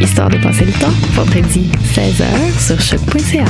[0.00, 3.44] Histoire de passer le temps, vendredi 16h sur choc.ca.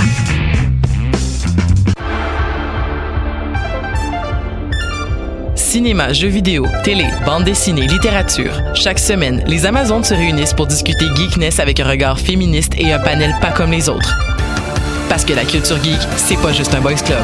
[5.55, 8.53] Cinéma, jeux vidéo, télé, bande dessinée, littérature.
[8.75, 12.99] Chaque semaine, les Amazones se réunissent pour discuter geekness avec un regard féministe et un
[12.99, 14.19] panel pas comme les autres.
[15.09, 17.23] Parce que la culture geek, c'est pas juste un boys club.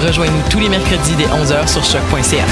[0.00, 2.44] Rejoignez-nous tous les mercredis dès 11h sur choc.ca.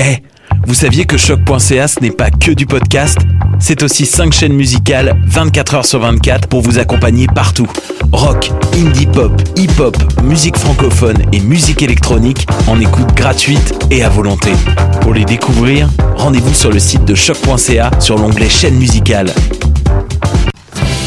[0.00, 0.18] Eh,
[0.66, 3.18] vous saviez que choc.ca ce n'est pas que du podcast?
[3.60, 7.66] C'est aussi 5 chaînes musicales 24 heures sur 24 pour vous accompagner partout.
[8.12, 14.52] Rock, indie pop, hip-hop, musique francophone et musique électronique en écoute gratuite et à volonté.
[15.00, 19.32] Pour les découvrir, rendez-vous sur le site de choc.ca sur l'onglet chaîne musicale.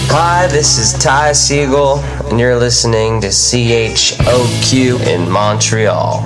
[0.09, 6.25] Hi, this is Ty Siegel, and you're listening to CHOQ in Montreal.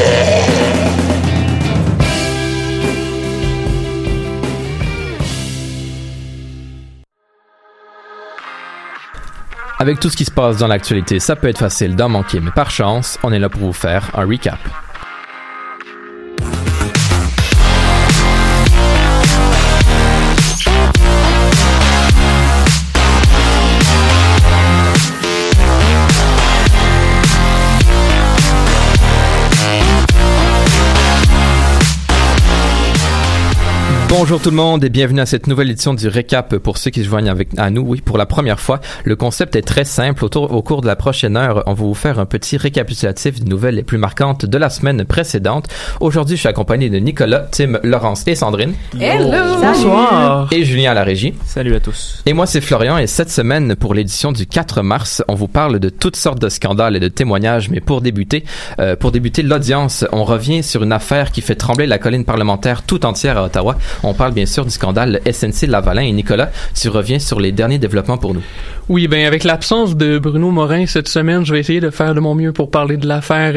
[9.81, 12.51] Avec tout ce qui se passe dans l'actualité, ça peut être facile d'en manquer, mais
[12.51, 14.59] par chance, on est là pour vous faire un recap.
[34.13, 37.01] Bonjour tout le monde et bienvenue à cette nouvelle édition du récap pour ceux qui
[37.01, 37.81] se joignent avec à nous.
[37.81, 40.25] Oui, pour la première fois, le concept est très simple.
[40.25, 43.49] Autour, au cours de la prochaine heure, on va vous faire un petit récapitulatif des
[43.49, 45.69] nouvelles les plus marquantes de la semaine précédente.
[46.01, 48.73] Aujourd'hui, je suis accompagné de Nicolas, Tim, Laurence et Sandrine.
[48.99, 49.61] Hello!
[49.61, 50.49] Bonsoir.
[50.51, 51.33] Et Julien à la régie.
[51.45, 52.21] Salut à tous.
[52.25, 55.79] Et moi, c'est Florian et cette semaine, pour l'édition du 4 mars, on vous parle
[55.79, 57.69] de toutes sortes de scandales et de témoignages.
[57.69, 58.43] Mais pour débuter,
[58.81, 62.83] euh, pour débuter l'audience, on revient sur une affaire qui fait trembler la colline parlementaire
[62.83, 63.77] tout entière à Ottawa.
[64.03, 66.01] On parle bien sûr du scandale SNC Lavalin.
[66.01, 68.41] Et Nicolas, tu reviens sur les derniers développements pour nous.
[68.89, 72.19] Oui, ben avec l'absence de Bruno Morin cette semaine, je vais essayer de faire de
[72.19, 73.53] mon mieux pour parler de l'affaire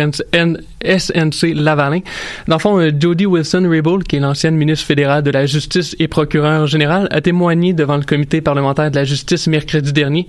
[0.85, 2.01] SNC Lavalin.
[2.47, 6.09] Dans le fond, euh, Jody Wilson-Raybould, qui est l'ancienne ministre fédérale de la Justice et
[6.09, 10.27] procureur général, a témoigné devant le comité parlementaire de la justice mercredi dernier.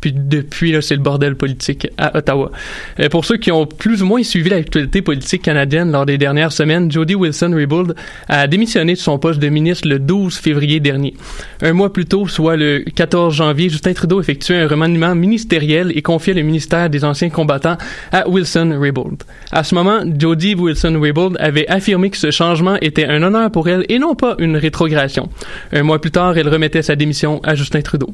[0.00, 2.52] Puis depuis, là, c'est le bordel politique à Ottawa.
[3.00, 6.52] Euh, pour ceux qui ont plus ou moins suivi l'actualité politique canadienne lors des dernières
[6.52, 7.94] semaines, Jody Wilson-Raybould
[8.28, 11.14] a démissionné de son poste de ministre le 12 février dernier.
[11.62, 16.02] Un mois plus tôt, soit le 14 janvier, Justin Trudeau effectuait un remaniement ministériel et
[16.02, 17.76] confiait le ministère des anciens combattants
[18.12, 19.24] à Wilson-Raybould.
[19.50, 23.84] À ce moment, Jody Wilson-Raybould avait affirmé que ce changement était un honneur pour elle
[23.88, 25.28] et non pas une rétrogradation.
[25.72, 28.10] Un mois plus tard, elle remettait sa démission à Justin Trudeau.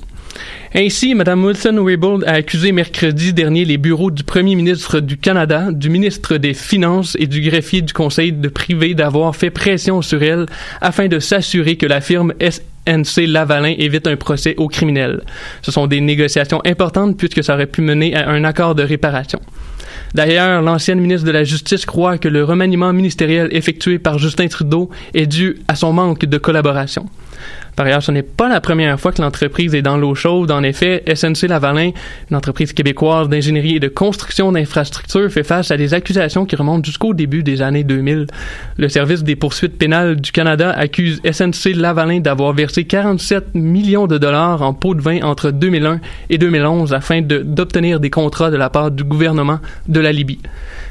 [0.77, 5.89] Ainsi, Mme Wilson-Raybould a accusé mercredi dernier les bureaux du premier ministre du Canada, du
[5.89, 10.47] ministre des Finances et du greffier du Conseil de privé d'avoir fait pression sur elle
[10.81, 15.23] afin de s'assurer que la firme SNC Lavalin évite un procès aux criminels.
[15.63, 19.39] Ce sont des négociations importantes puisque ça aurait pu mener à un accord de réparation.
[20.13, 24.91] D'ailleurs, l'ancienne ministre de la Justice croit que le remaniement ministériel effectué par Justin Trudeau
[25.15, 27.07] est dû à son manque de collaboration.
[27.77, 30.53] Par ailleurs, ce n'est pas la première fois que l'entreprise est dans l'eau chaude.
[30.53, 31.91] En effet, SNC Lavalin,
[32.31, 36.85] une entreprise québécoise d'ingénierie et de construction d'infrastructures, fait face à des accusations qui remontent
[36.85, 38.29] jusqu'au début des années 2000.
[38.77, 44.19] Le service des poursuites pénales du Canada accuse SNC Lavalin d'avoir versé 47 millions de
[44.19, 46.01] dollars en pots de vin entre 2001
[46.31, 49.59] et 2011 afin d'obtenir des contrats de la part du gouvernement
[49.89, 50.39] de la Libye.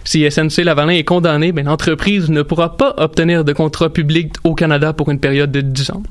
[0.04, 4.54] Si SNC Lavalin est condamné, ben, l'entreprise ne pourra pas obtenir de contrat public au
[4.54, 6.04] Canada pour une période de 10 ans.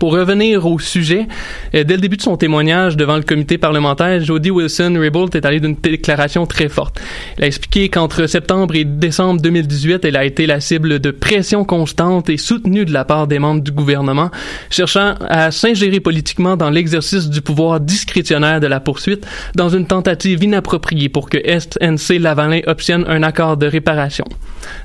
[0.00, 1.28] Pour revenir au sujet,
[1.74, 5.60] euh, dès le début de son témoignage devant le comité parlementaire, Jody Wilson-Raybould est allée
[5.60, 6.98] d'une déclaration très forte.
[7.36, 11.66] Elle a expliqué qu'entre septembre et décembre 2018, elle a été la cible de pression
[11.66, 14.30] constante et soutenue de la part des membres du gouvernement,
[14.70, 20.42] cherchant à s'ingérer politiquement dans l'exercice du pouvoir discrétionnaire de la poursuite dans une tentative
[20.42, 24.24] inappropriée pour que SNC Lavalin obtienne un accord de réparation.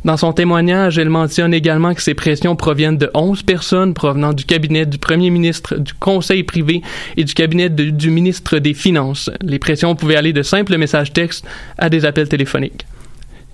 [0.04, 4.44] Dans son témoignage, elle mentionne également que ces pressions proviennent de 11 personnes provenant du
[4.44, 6.81] cabinet du premier ministre, du conseil privé
[7.16, 9.30] et du cabinet du ministre des Finances.
[9.42, 11.46] Les pressions pouvaient aller de simples messages textes
[11.78, 12.88] à des appels téléphoniques.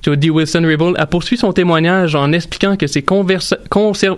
[0.01, 4.17] Jody Wilson-Raybould a poursuivi son témoignage en expliquant que ces conversations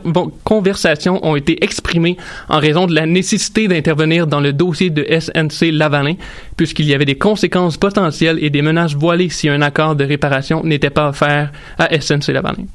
[1.26, 2.18] ont été exprimées
[2.50, 6.14] en raison de la nécessité d'intervenir dans le dossier de SNC Lavalin,
[6.56, 10.64] puisqu'il y avait des conséquences potentielles et des menaces voilées si un accord de réparation
[10.64, 12.68] n'était pas offert à SNC Lavalin.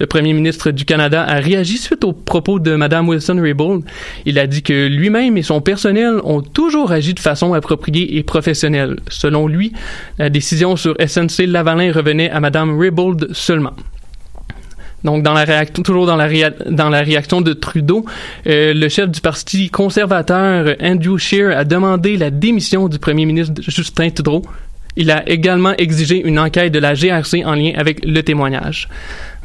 [0.00, 3.84] Le premier ministre du Canada a réagi suite aux propos de Mme Wilson-Raybould.
[4.24, 8.22] Il a dit que lui-même et son personnel ont toujours agi de façon appropriée et
[8.22, 8.96] professionnelle.
[9.10, 9.72] Selon lui,
[10.18, 13.74] la décision sur SNC Lavalin revenait à Mme Raybould seulement.
[15.04, 18.06] Donc, dans la réaction, toujours dans la, réa- dans la réaction de Trudeau,
[18.46, 23.60] euh, le chef du Parti conservateur, Andrew Scheer, a demandé la démission du premier ministre
[23.66, 24.42] Justin Trudeau.
[24.96, 28.88] Il a également exigé une enquête de la GRC en lien avec le témoignage.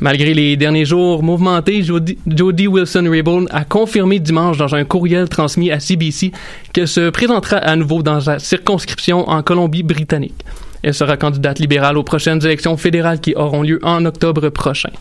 [0.02, 5.80] Malgré les derniers jours mouvementés, Jody, Wilson-Raybould a confirmé dimanche dans un courriel transmis à
[5.80, 6.34] CBC
[6.74, 10.44] qu'elle se présentera à nouveau dans sa circonscription en Colombie-Britannique.
[10.84, 14.92] Elle sera candidate libérale aux prochaines élections fédérales qui auront lieu en octobre prochain.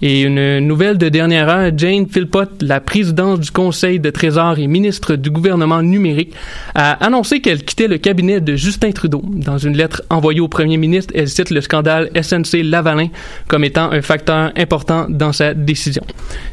[0.00, 4.68] Et une nouvelle de dernière heure, Jane Philpott, la présidente du Conseil de Trésor et
[4.68, 6.34] ministre du gouvernement numérique,
[6.76, 9.22] a annoncé qu'elle quittait le cabinet de Justin Trudeau.
[9.26, 13.08] Dans une lettre envoyée au premier ministre, elle cite le scandale SNC Lavalin
[13.48, 16.04] comme étant un facteur important dans sa décision.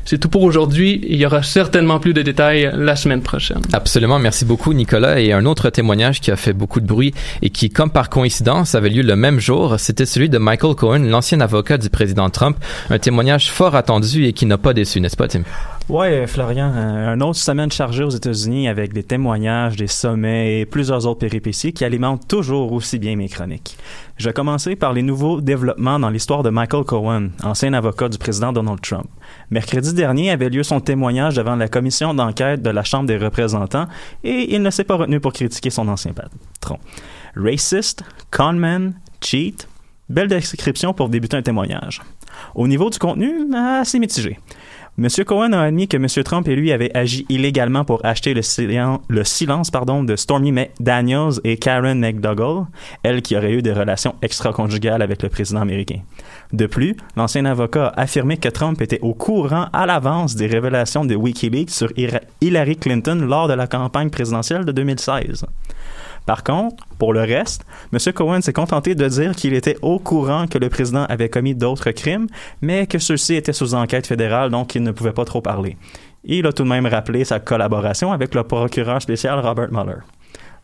[0.05, 1.01] C'est tout pour aujourd'hui.
[1.07, 3.61] Il y aura certainement plus de détails la semaine prochaine.
[3.73, 5.19] Absolument, merci beaucoup Nicolas.
[5.19, 8.73] Et un autre témoignage qui a fait beaucoup de bruit et qui, comme par coïncidence,
[8.73, 12.57] avait lieu le même jour, c'était celui de Michael Cohen, l'ancien avocat du président Trump.
[12.89, 15.43] Un témoignage fort attendu et qui n'a pas déçu, n'est-ce pas Tim?
[15.87, 20.65] Ouais, Florian, euh, une autre semaine chargée aux États-Unis avec des témoignages, des sommets et
[20.65, 23.77] plusieurs autres péripéties qui alimentent toujours aussi bien mes chroniques.
[24.17, 28.17] Je vais commencer par les nouveaux développements dans l'histoire de Michael Cohen, ancien avocat du
[28.17, 29.07] président Donald Trump.
[29.51, 33.85] Mercredi dernier avait lieu son témoignage devant la commission d'enquête de la Chambre des représentants
[34.23, 36.79] et il ne s'est pas retenu pour critiquer son ancien patron.
[37.35, 39.67] Racist, conman, cheat,
[40.09, 42.01] belle description pour débuter un témoignage.
[42.55, 44.39] Au niveau du contenu, assez mitigé.
[44.97, 48.39] Monsieur Cohen a admis que Monsieur Trump et lui avaient agi illégalement pour acheter le,
[48.41, 52.63] silen- le silence de Stormy Ma- Daniels et Karen McDougall,
[53.03, 55.99] elle qui aurait eu des relations extra-conjugales avec le président américain.
[56.53, 61.03] De plus, l'ancien avocat a affirmé que Trump était au courant à l'avance des révélations
[61.03, 61.91] de Wikileaks sur
[62.39, 65.45] Hillary Clinton lors de la campagne présidentielle de 2016.
[66.25, 67.99] Par contre, pour le reste, M.
[68.13, 71.91] Cohen s'est contenté de dire qu'il était au courant que le président avait commis d'autres
[71.91, 72.27] crimes,
[72.61, 75.77] mais que ceux-ci étaient sous enquête fédérale, donc il ne pouvait pas trop parler.
[76.23, 79.99] Il a tout de même rappelé sa collaboration avec le procureur spécial Robert Mueller.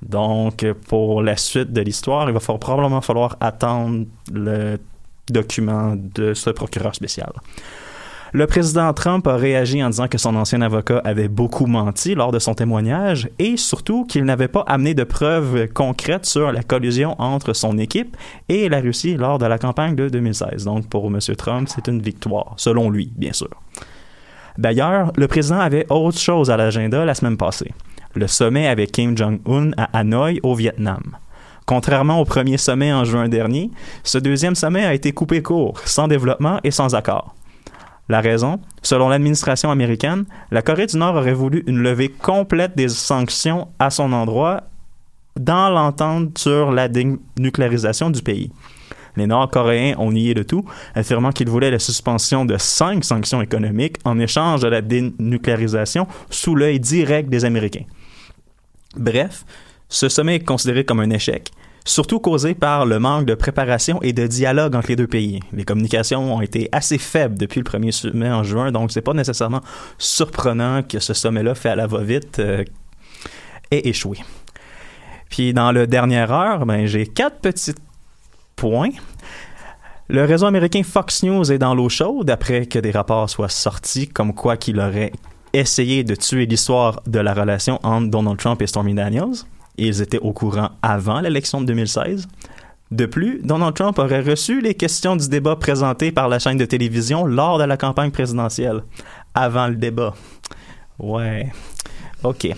[0.01, 4.80] Donc, pour la suite de l'histoire, il va fa- probablement falloir attendre le
[5.30, 7.32] document de ce procureur spécial.
[8.34, 12.32] Le président Trump a réagi en disant que son ancien avocat avait beaucoup menti lors
[12.32, 17.20] de son témoignage et surtout qu'il n'avait pas amené de preuves concrètes sur la collusion
[17.20, 18.16] entre son équipe
[18.48, 20.64] et la Russie lors de la campagne de 2016.
[20.64, 21.20] Donc pour M.
[21.38, 23.50] Trump, c'est une victoire, selon lui, bien sûr.
[24.58, 27.74] D'ailleurs, le président avait autre chose à l'agenda la semaine passée.
[28.16, 31.18] Le sommet avec Kim Jong-un à Hanoï, au Vietnam.
[31.66, 33.72] Contrairement au premier sommet en juin dernier,
[34.06, 37.36] ce deuxième sommet a été coupé court, sans développement et sans accord.
[38.12, 42.89] La raison, selon l'administration américaine, la Corée du Nord aurait voulu une levée complète des
[42.89, 44.63] sanctions à son endroit
[45.39, 48.51] dans l'entente sur la dénucléarisation du pays.
[49.15, 53.96] Les Nord-Coréens ont nié le tout, affirmant qu'ils voulaient la suspension de cinq sanctions économiques
[54.03, 57.86] en échange de la dénucléarisation sous l'œil direct des Américains.
[58.98, 59.46] Bref,
[59.88, 61.50] ce sommet est considéré comme un échec,
[61.86, 65.40] surtout causé par le manque de préparation et de dialogue entre les deux pays.
[65.52, 69.14] Les communications ont été assez faibles depuis le premier sommet en juin, donc c'est pas
[69.14, 69.62] nécessairement
[69.98, 72.64] surprenant que ce sommet-là fait à la va-vite euh,
[73.72, 74.20] ait échoué.
[75.30, 77.74] Puis dans le dernière heure, ben, j'ai quatre petits
[78.56, 78.92] points.
[80.10, 84.10] Le réseau américain Fox News est dans l'eau chaude après que des rapports soient sortis
[84.10, 85.14] comme quoi qu'il aurait
[85.54, 89.46] essayé de tuer l'histoire de la relation entre Donald Trump et Stormy Daniels.
[89.78, 92.28] Ils étaient au courant avant l'élection de 2016.
[92.92, 96.66] De plus, Donald Trump aurait reçu les questions du débat présentées par la chaîne de
[96.66, 98.84] télévision lors de la campagne présidentielle,
[99.34, 100.13] avant le débat.
[101.00, 101.51] Ouais.
[102.24, 102.50] OK.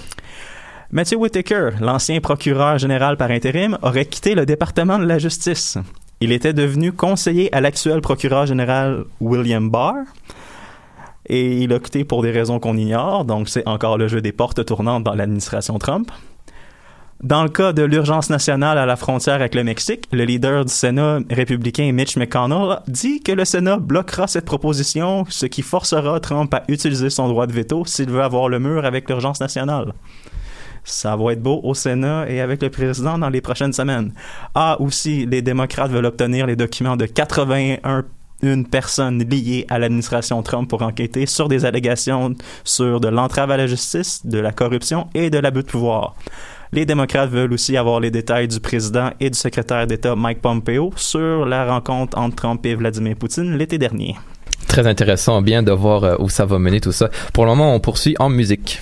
[0.91, 5.77] Matthew Whitaker, l'ancien procureur général par intérim, aurait quitté le département de la justice.
[6.19, 10.05] Il était devenu conseiller à l'actuel procureur général William Barr.
[11.27, 14.31] Et il a quitté pour des raisons qu'on ignore, donc c'est encore le jeu des
[14.31, 16.11] portes tournantes dans l'administration Trump.
[17.21, 20.73] Dans le cas de l'urgence nationale à la frontière avec le Mexique, le leader du
[20.73, 26.53] Sénat républicain Mitch McConnell dit que le Sénat bloquera cette proposition, ce qui forcera Trump
[26.53, 29.93] à utiliser son droit de veto s'il veut avoir le mur avec l'urgence nationale.
[30.83, 34.11] Ça va être beau au Sénat et avec le président dans les prochaines semaines.
[34.53, 38.03] Ah, aussi, les démocrates veulent obtenir les documents de 81
[38.41, 43.57] une personne liée à l'administration Trump pour enquêter sur des allégations sur de l'entrave à
[43.57, 46.15] la justice, de la corruption et de l'abus de pouvoir.
[46.73, 50.91] Les démocrates veulent aussi avoir les détails du président et du secrétaire d'État Mike Pompeo
[50.95, 54.15] sur la rencontre entre Trump et Vladimir Poutine l'été dernier.
[54.67, 57.11] Très intéressant, bien de voir euh, où ça va mener tout ça.
[57.31, 58.81] Pour le moment, on poursuit en musique.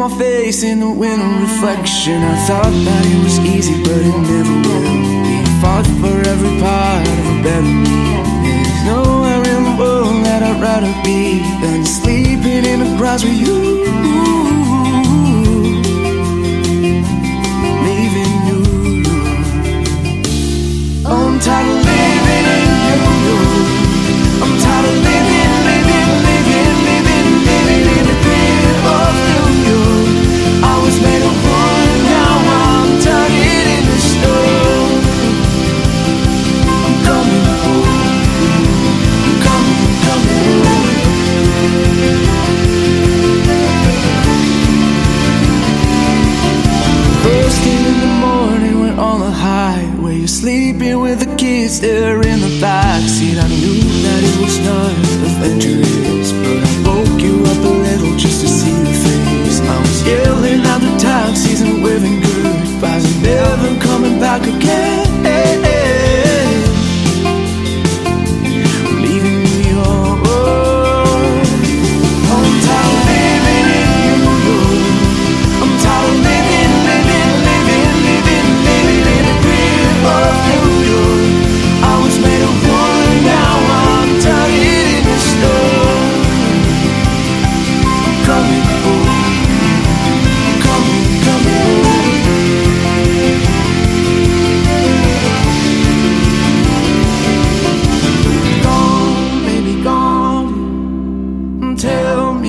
[0.00, 2.22] My face in the window reflection.
[2.22, 5.36] I thought that it was easy, but it never will be.
[5.60, 8.00] Fought for every part of a better me.
[8.40, 13.34] There's nowhere in the world that I'd rather be than sleeping in the grass with
[13.34, 14.59] you.
[51.70, 53.38] Kids there in the backseat.
[53.38, 54.92] I knew that it was not
[55.26, 59.60] adventurous, but I woke you up a little just to see your face.
[59.60, 65.09] I was yelling at the taxis and waving goodbyes, never coming back again.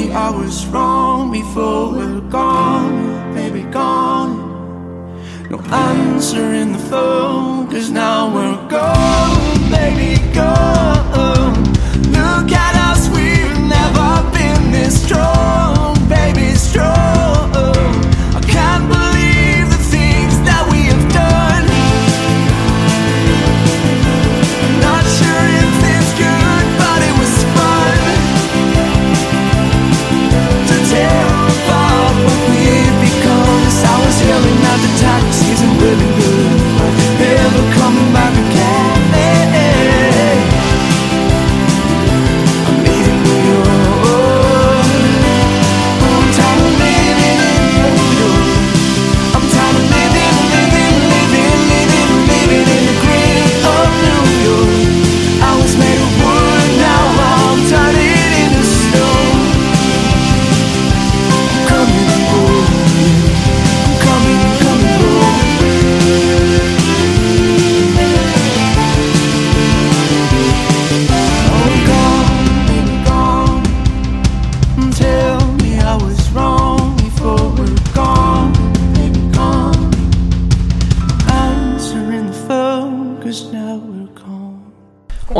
[0.01, 4.35] Me I was wrong before we're gone, baby, gone.
[5.49, 10.70] No answer in the phone, cause now we're gone, baby, gone.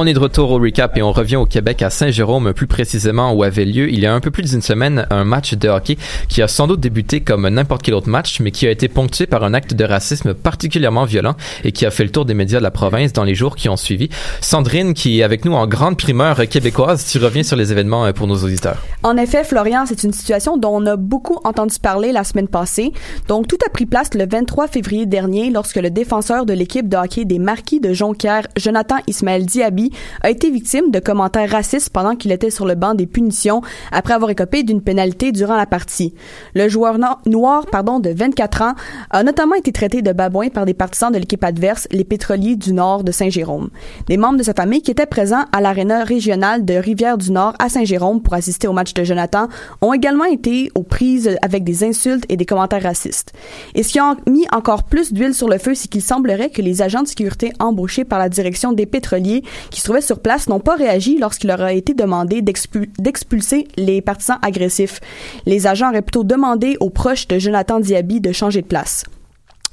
[0.02, 3.34] On est de retour au recap et on revient au Québec à Saint-Jérôme, plus précisément
[3.34, 5.96] où avait lieu il y a un peu plus d'une semaine un match de hockey
[6.28, 9.28] qui a sans doute débuté comme n'importe quel autre match, mais qui a été ponctué
[9.28, 12.58] par un acte de racisme particulièrement violent et qui a fait le tour des médias
[12.58, 14.10] de la province dans les jours qui ont suivi.
[14.42, 18.12] Sandrine, qui est avec nous en grande primeur québécoise, tu reviens sur les événements euh,
[18.12, 18.82] pour nos auditeurs.
[19.04, 22.92] En effet, Florian, c'est une situation dont on a beaucoup entendu parler la semaine passée.
[23.28, 26.98] Donc, tout a pris place le 23 février dernier lorsque le défenseur de l'équipe de
[26.98, 29.91] hockey des Marquis de Jonquière, Jonathan Ismaël Diaby,
[30.22, 34.14] a été victime de commentaires racistes pendant qu'il était sur le banc des punitions après
[34.14, 36.14] avoir écopé d'une pénalité durant la partie.
[36.56, 38.74] Le joueur no- noir, pardon, de 24 ans,
[39.10, 42.74] a notamment été traité de babouin par des partisans de l'équipe adverse, les pétroliers du
[42.74, 43.70] Nord de Saint-Jérôme.
[44.08, 48.22] Des membres de sa famille qui étaient présents à l'aréna régionale de Rivière-du-Nord à Saint-Jérôme
[48.22, 49.48] pour assister au match de Jonathan
[49.82, 53.34] ont également été aux prises avec des insultes et des commentaires racistes.
[53.76, 56.62] Et ce qui a mis encore plus d'huile sur le feu, c'est qu'il semblerait que
[56.62, 60.48] les agents de sécurité embauchés par la direction des pétroliers qui se trouvaient sur place
[60.48, 65.00] n'ont pas réagi lorsqu'il leur a été demandé d'expu- d'expulser les partisans agressifs.
[65.46, 69.04] Les agents auraient plutôt demandé aux proches de Jonathan Diaby de changer de place.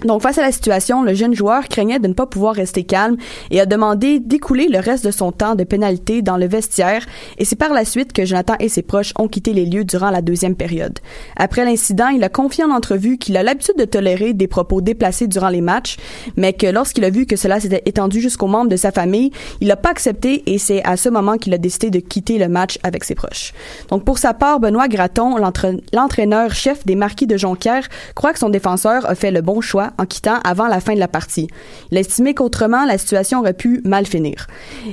[0.05, 3.17] Donc, face à la situation, le jeune joueur craignait de ne pas pouvoir rester calme
[3.51, 7.05] et a demandé d'écouler le reste de son temps de pénalité dans le vestiaire.
[7.37, 10.11] Et c'est par la suite que Jonathan et ses proches ont quitté les lieux durant
[10.11, 11.01] la deuxième période.
[11.37, 15.27] Après l'incident, il a confié en entrevue qu'il a l'habitude de tolérer des propos déplacés
[15.27, 15.97] durant les matchs,
[16.37, 19.67] mais que lorsqu'il a vu que cela s'était étendu jusqu'aux membres de sa famille, il
[19.67, 22.79] n'a pas accepté et c'est à ce moment qu'il a décidé de quitter le match
[22.85, 23.53] avec ses proches.
[23.91, 29.05] Donc, pour sa part, Benoît l'entra- l'entraîneur-chef des Marquis de Jonquière, croit que son défenseur
[29.11, 31.48] a fait le bon choix en quittant avant la fin de la partie.
[31.90, 34.46] Il a estimé qu'autrement, la situation aurait pu mal finir.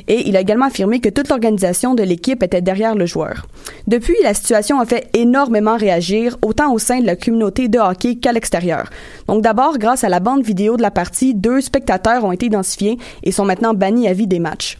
[0.07, 3.47] Et il a également affirmé que toute l'organisation de l'équipe était derrière le joueur.
[3.87, 8.15] Depuis, la situation a fait énormément réagir, autant au sein de la communauté de hockey
[8.15, 8.89] qu'à l'extérieur.
[9.27, 12.97] Donc d'abord, grâce à la bande vidéo de la partie, deux spectateurs ont été identifiés
[13.23, 14.77] et sont maintenant bannis à vie des matchs.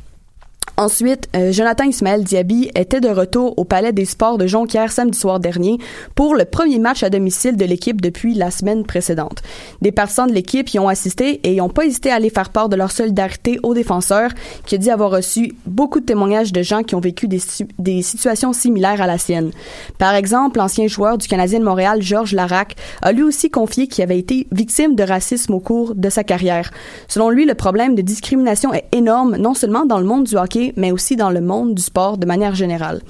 [0.78, 5.18] Ensuite, euh, Jonathan Ismaël Diaby était de retour au Palais des Sports de Jonquière samedi
[5.18, 5.78] soir dernier
[6.16, 9.42] pour le premier match à domicile de l'équipe depuis la semaine précédente.
[9.82, 12.68] Des partisans de l'équipe y ont assisté et n'ont pas hésité à aller faire part
[12.68, 14.32] de leur solidarité aux défenseurs,
[14.66, 17.40] qui a dit avoir reçu beaucoup de témoignages de gens qui ont vécu des,
[17.80, 19.52] des situations similaires à la sienne.
[19.98, 24.04] Par exemple, l'ancien joueur du Canadien de Montréal, Georges Larac, a lui aussi confié qu'il
[24.04, 26.72] avait été victime de racisme au cours de sa carrière.
[27.08, 30.65] Selon lui, le problème de discrimination est énorme, non seulement dans le monde du hockey,
[30.76, 33.02] mais aussi dans le monde du sport de manière générale.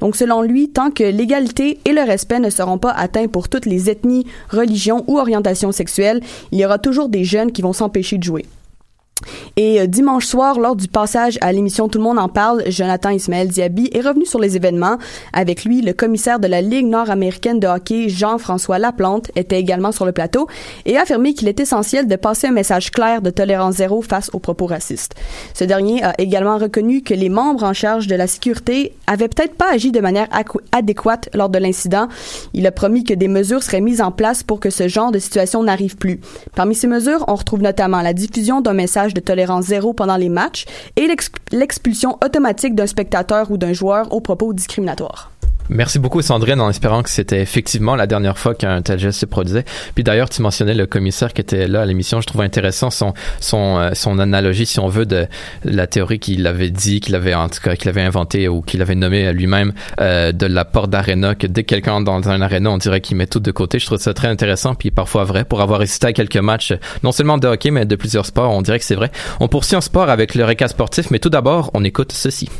[0.00, 3.66] Donc, selon lui, tant que l'égalité et le respect ne seront pas atteints pour toutes
[3.66, 6.20] les ethnies, religions ou orientations sexuelles,
[6.52, 8.44] il y aura toujours des jeunes qui vont s'empêcher de jouer.
[9.56, 13.10] Et euh, dimanche soir, lors du passage à l'émission Tout le monde en parle, Jonathan
[13.10, 14.98] Ismaël Diaby est revenu sur les événements.
[15.32, 20.06] Avec lui, le commissaire de la Ligue nord-américaine de hockey, Jean-François Laplante, était également sur
[20.06, 20.48] le plateau
[20.86, 24.30] et a affirmé qu'il est essentiel de passer un message clair de tolérance zéro face
[24.32, 25.14] aux propos racistes.
[25.54, 29.54] Ce dernier a également reconnu que les membres en charge de la sécurité avaient peut-être
[29.54, 30.28] pas agi de manière
[30.72, 32.08] adéquate lors de l'incident.
[32.52, 35.18] Il a promis que des mesures seraient mises en place pour que ce genre de
[35.18, 36.20] situation n'arrive plus.
[36.56, 40.30] Parmi ces mesures, on retrouve notamment la diffusion d'un message de tolérance zéro pendant les
[40.30, 40.64] matchs
[40.96, 45.32] et l'ex- l'expulsion automatique d'un spectateur ou d'un joueur aux propos discriminatoires.
[45.70, 49.26] Merci beaucoup Sandrine en espérant que c'était effectivement la dernière fois qu'un tel geste se
[49.26, 49.64] produisait.
[49.94, 52.20] Puis d'ailleurs tu mentionnais le commissaire qui était là à l'émission.
[52.20, 55.26] Je trouve intéressant son son euh, son analogie si on veut de
[55.64, 58.82] la théorie qu'il avait dit, qu'il avait en tout cas qu'il avait inventé ou qu'il
[58.82, 62.70] avait nommé lui-même euh, de la porte d'aréna que dès que quelqu'un dans un aréna
[62.70, 63.78] on dirait qu'il met tout de côté.
[63.78, 67.10] Je trouve ça très intéressant puis parfois vrai pour avoir assisté à quelques matchs non
[67.10, 68.50] seulement de hockey mais de plusieurs sports.
[68.50, 69.10] On dirait que c'est vrai.
[69.40, 72.50] On poursuit en sport avec le récap sportif mais tout d'abord on écoute ceci.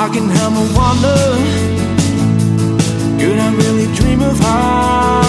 [0.00, 1.18] I can help but wonder.
[3.18, 5.27] Could I really dream of higher?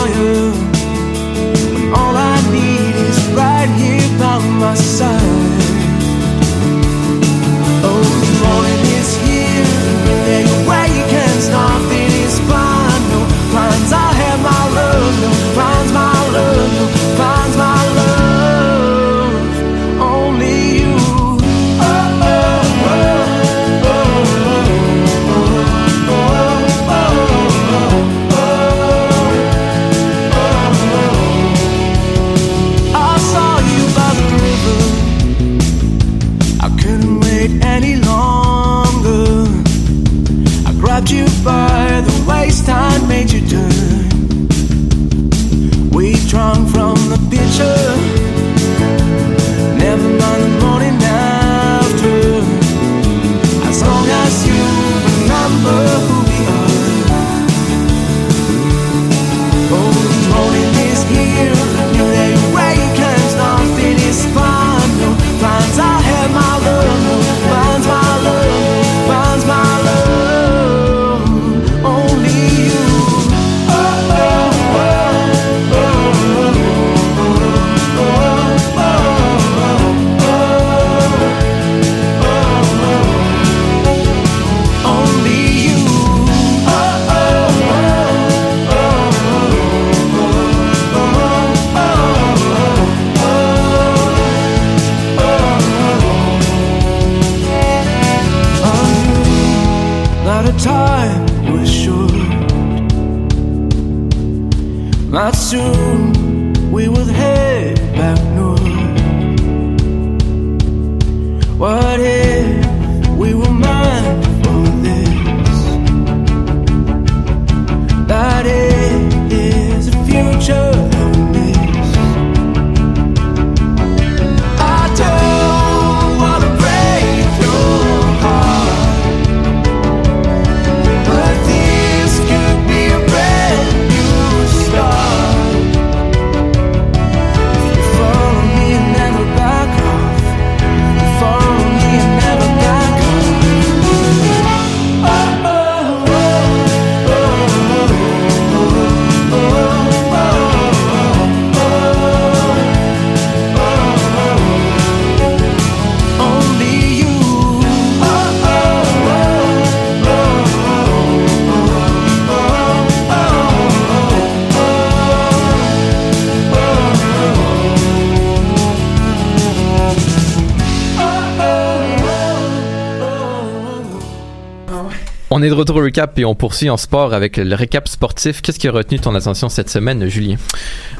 [175.59, 178.41] Retour au recap et on poursuit en sport avec le récap sportif.
[178.41, 180.37] Qu'est-ce qui a retenu ton attention cette semaine, Julien?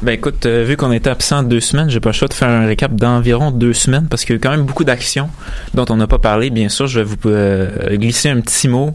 [0.02, 2.50] Ben écoute, euh, vu qu'on était absent deux semaines, j'ai pas le choix de faire
[2.50, 5.30] un récap d'environ deux semaines parce qu'il y a quand même beaucoup d'actions
[5.72, 6.50] dont on n'a pas parlé.
[6.50, 8.94] Bien sûr, je vais vous euh, glisser un petit mot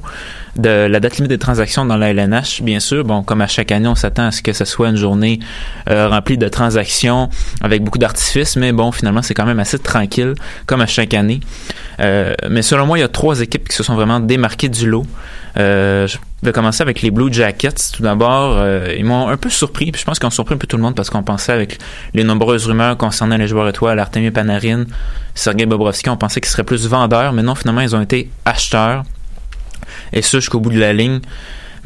[0.57, 2.61] de la date limite des transactions dans la LNH.
[2.61, 4.95] Bien sûr, bon, comme à chaque année, on s'attend à ce que ce soit une
[4.95, 5.39] journée
[5.89, 7.29] euh, remplie de transactions
[7.61, 11.39] avec beaucoup d'artifices, mais bon, finalement, c'est quand même assez tranquille, comme à chaque année.
[11.99, 14.89] Euh, mais selon moi, il y a trois équipes qui se sont vraiment démarquées du
[14.89, 15.05] lot.
[15.57, 17.91] Euh, je vais commencer avec les Blue Jackets.
[17.93, 19.91] Tout d'abord, euh, ils m'ont un peu surpris.
[19.91, 21.79] Puis je pense qu'ils ont surpris un peu tout le monde parce qu'on pensait avec
[22.13, 24.85] les nombreuses rumeurs concernant les joueurs étoiles, Artemi Panarin,
[25.33, 29.03] Sergei Bobrovski, on pensait qu'ils seraient plus vendeurs, mais non, finalement, ils ont été acheteurs.
[30.13, 31.19] Et ça jusqu'au bout de la ligne.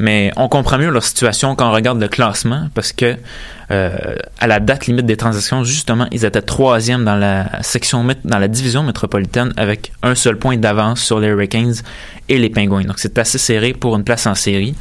[0.00, 3.16] Mais on comprend mieux leur situation quand on regarde le classement parce que
[3.70, 8.38] euh, à la date limite des transactions, justement, ils étaient troisième dans la section dans
[8.38, 11.74] la division métropolitaine avec un seul point d'avance sur les Hurricanes
[12.30, 12.84] et les Penguins.
[12.84, 14.74] Donc c'est assez serré pour une place en série.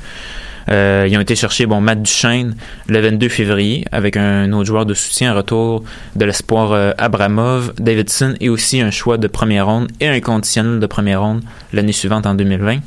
[0.69, 2.55] Euh, ils ont été chercher bon Matt Duchesne
[2.87, 5.83] le 22 février avec un autre joueur de soutien, un retour
[6.15, 10.79] de l'espoir euh, Abramov, Davidson et aussi un choix de première ronde et un conditionnel
[10.79, 11.41] de première ronde
[11.73, 12.77] l'année suivante en 2020.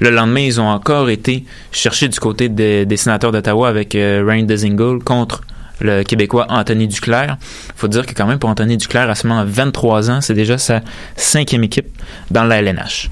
[0.00, 4.24] Le lendemain, ils ont encore été chercher du côté des, des sénateurs d'Ottawa avec euh,
[4.26, 5.42] Ryan Dezingle contre
[5.80, 7.36] le Québécois Anthony Duclair.
[7.76, 10.80] faut dire que quand même pour Anthony Duclair, à seulement 23 ans, c'est déjà sa
[11.16, 11.88] cinquième équipe
[12.30, 13.10] dans la LNH.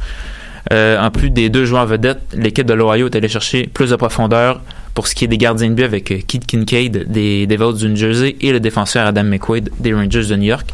[0.72, 3.96] Euh, en plus des deux joueurs vedettes, l'équipe de l'Ohio est allée chercher plus de
[3.96, 4.60] profondeur
[4.94, 7.88] pour ce qui est des gardiens de but avec euh, Keith Kincaid des Devils du
[7.88, 10.68] New Jersey et le défenseur Adam McQuaid des Rangers de New York.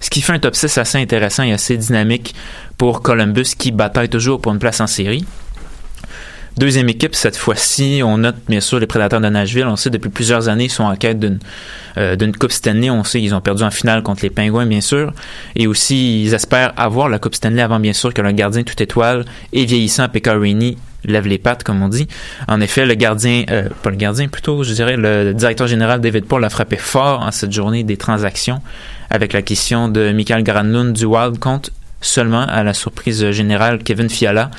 [0.00, 2.34] Ce qui fait un top 6 assez intéressant et assez dynamique
[2.78, 5.24] pour Columbus qui bataille toujours pour une place en série.
[6.56, 9.66] Deuxième équipe, cette fois-ci, on note bien sûr les Prédateurs de Nashville.
[9.66, 11.40] On sait depuis plusieurs années, ils sont en quête d'une
[11.98, 12.90] euh, d'une Coupe Stanley.
[12.90, 15.12] On sait qu'ils ont perdu en finale contre les Pingouins, bien sûr.
[15.56, 18.80] Et aussi, ils espèrent avoir la Coupe Stanley avant, bien sûr, que le gardien tout
[18.80, 22.06] étoile et vieillissant Pecorini lève les pattes, comme on dit.
[22.46, 26.24] En effet, le gardien, euh, pas le gardien, plutôt, je dirais, le directeur général David
[26.24, 28.60] Paul a frappé fort en cette journée des transactions
[29.10, 31.70] avec la question de Michael Granlund du Wild compte
[32.04, 34.50] seulement à la surprise générale Kevin Fiala.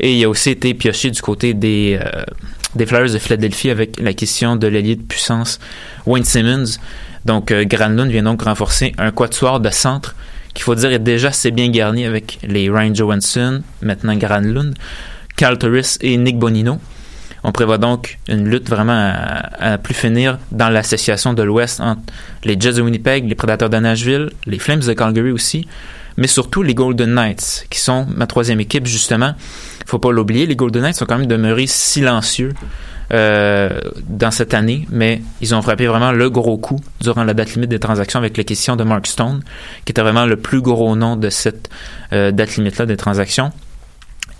[0.00, 2.22] Et il a aussi été pioché du côté des, euh,
[2.74, 5.60] des Flyers de Philadelphie avec la question de l'ailier de puissance
[6.06, 6.78] Wayne Simmons.
[7.24, 10.14] Donc, euh, Granlund vient donc renforcer un quatuor de centre
[10.54, 14.74] qu'il faut dire est déjà assez bien garni avec les Ryan Johansson, maintenant Granlund,
[15.36, 16.78] Carl Torres et Nick Bonino.
[17.44, 19.14] On prévoit donc une lutte vraiment
[19.58, 22.02] à, plus finir dans l'association de l'Ouest entre
[22.44, 25.66] les Jets de Winnipeg, les Prédateurs de Nashville, les Flames de Calgary aussi,
[26.16, 29.34] mais surtout les Golden Knights, qui sont ma troisième équipe justement.
[29.86, 32.52] Faut pas l'oublier, les Golden Knights sont quand même demeurés silencieux
[33.12, 37.54] euh, dans cette année, mais ils ont frappé vraiment le gros coup durant la date
[37.54, 39.42] limite des transactions avec la question de Mark Stone,
[39.84, 41.68] qui était vraiment le plus gros nom de cette
[42.12, 43.52] euh, date limite-là des transactions.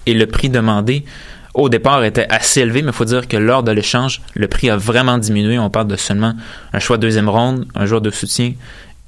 [0.06, 1.04] Et le prix demandé
[1.54, 4.70] au départ était assez élevé, mais il faut dire que lors de l'échange, le prix
[4.70, 5.58] a vraiment diminué.
[5.58, 6.34] On parle de seulement
[6.72, 8.54] un choix de deuxième ronde, un joueur de soutien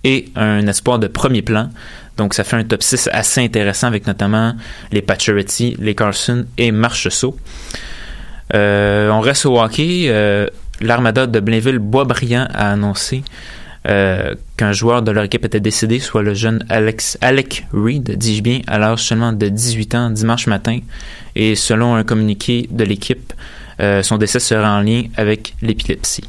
[0.04, 1.70] et un espoir de premier plan.
[2.16, 4.54] Donc ça fait un top 6 assez intéressant avec notamment
[4.92, 7.36] les Pacioretty, les Carson et Marcheseau.
[8.54, 10.06] Euh, on reste au hockey.
[10.08, 10.48] Euh,
[10.80, 13.22] L'armada de Blainville-Boisbriand a annoncé
[13.86, 18.42] euh, qu'un joueur de leur équipe était décédé, soit le jeune Alex, Alec Reed, dis-je
[18.42, 20.80] bien, à l'âge seulement de 18 ans, dimanche matin.
[21.36, 23.32] Et selon un communiqué de l'équipe,
[24.02, 26.24] son décès serait en lien avec l'épilepsie.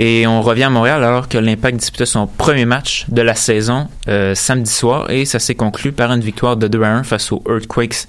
[0.00, 3.88] Et on revient à Montréal alors que l'Impact disputait son premier match de la saison
[4.06, 7.32] euh, samedi soir et ça s'est conclu par une victoire de 2 à 1 face
[7.32, 8.06] aux Earthquakes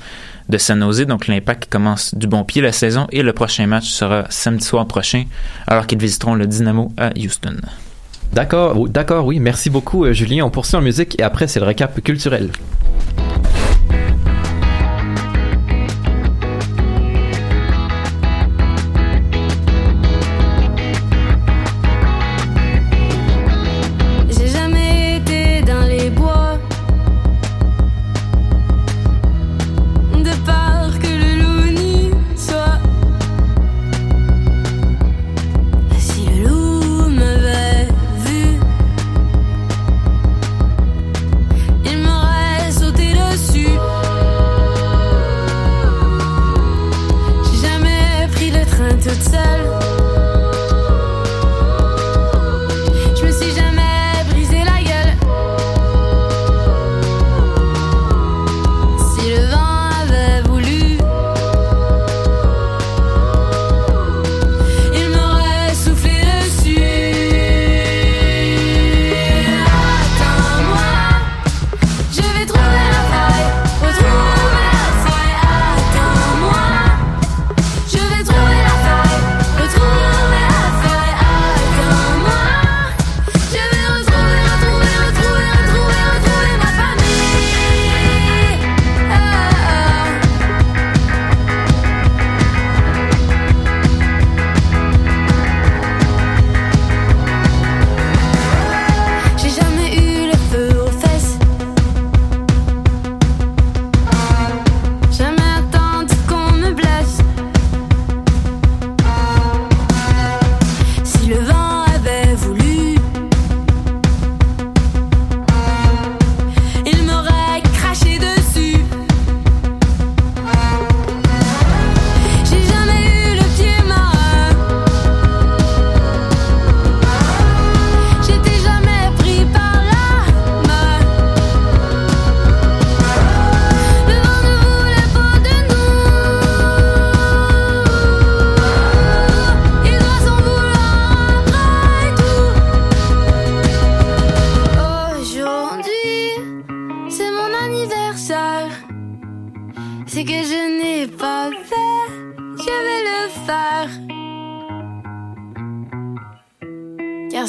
[0.49, 1.07] de San Jose.
[1.07, 4.85] Donc l'Impact commence du bon pied la saison et le prochain match sera samedi soir
[4.85, 5.23] prochain
[5.65, 7.55] alors qu'ils visiteront le Dynamo à Houston.
[8.33, 9.39] D'accord, d'accord, oui.
[9.39, 10.45] Merci beaucoup, euh, Julien.
[10.45, 12.51] On poursuit en musique et après, c'est le récap culturel.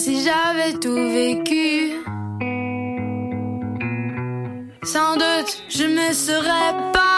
[0.01, 1.93] Si j'avais tout vécu,
[4.83, 7.10] sans doute je me serais pendue.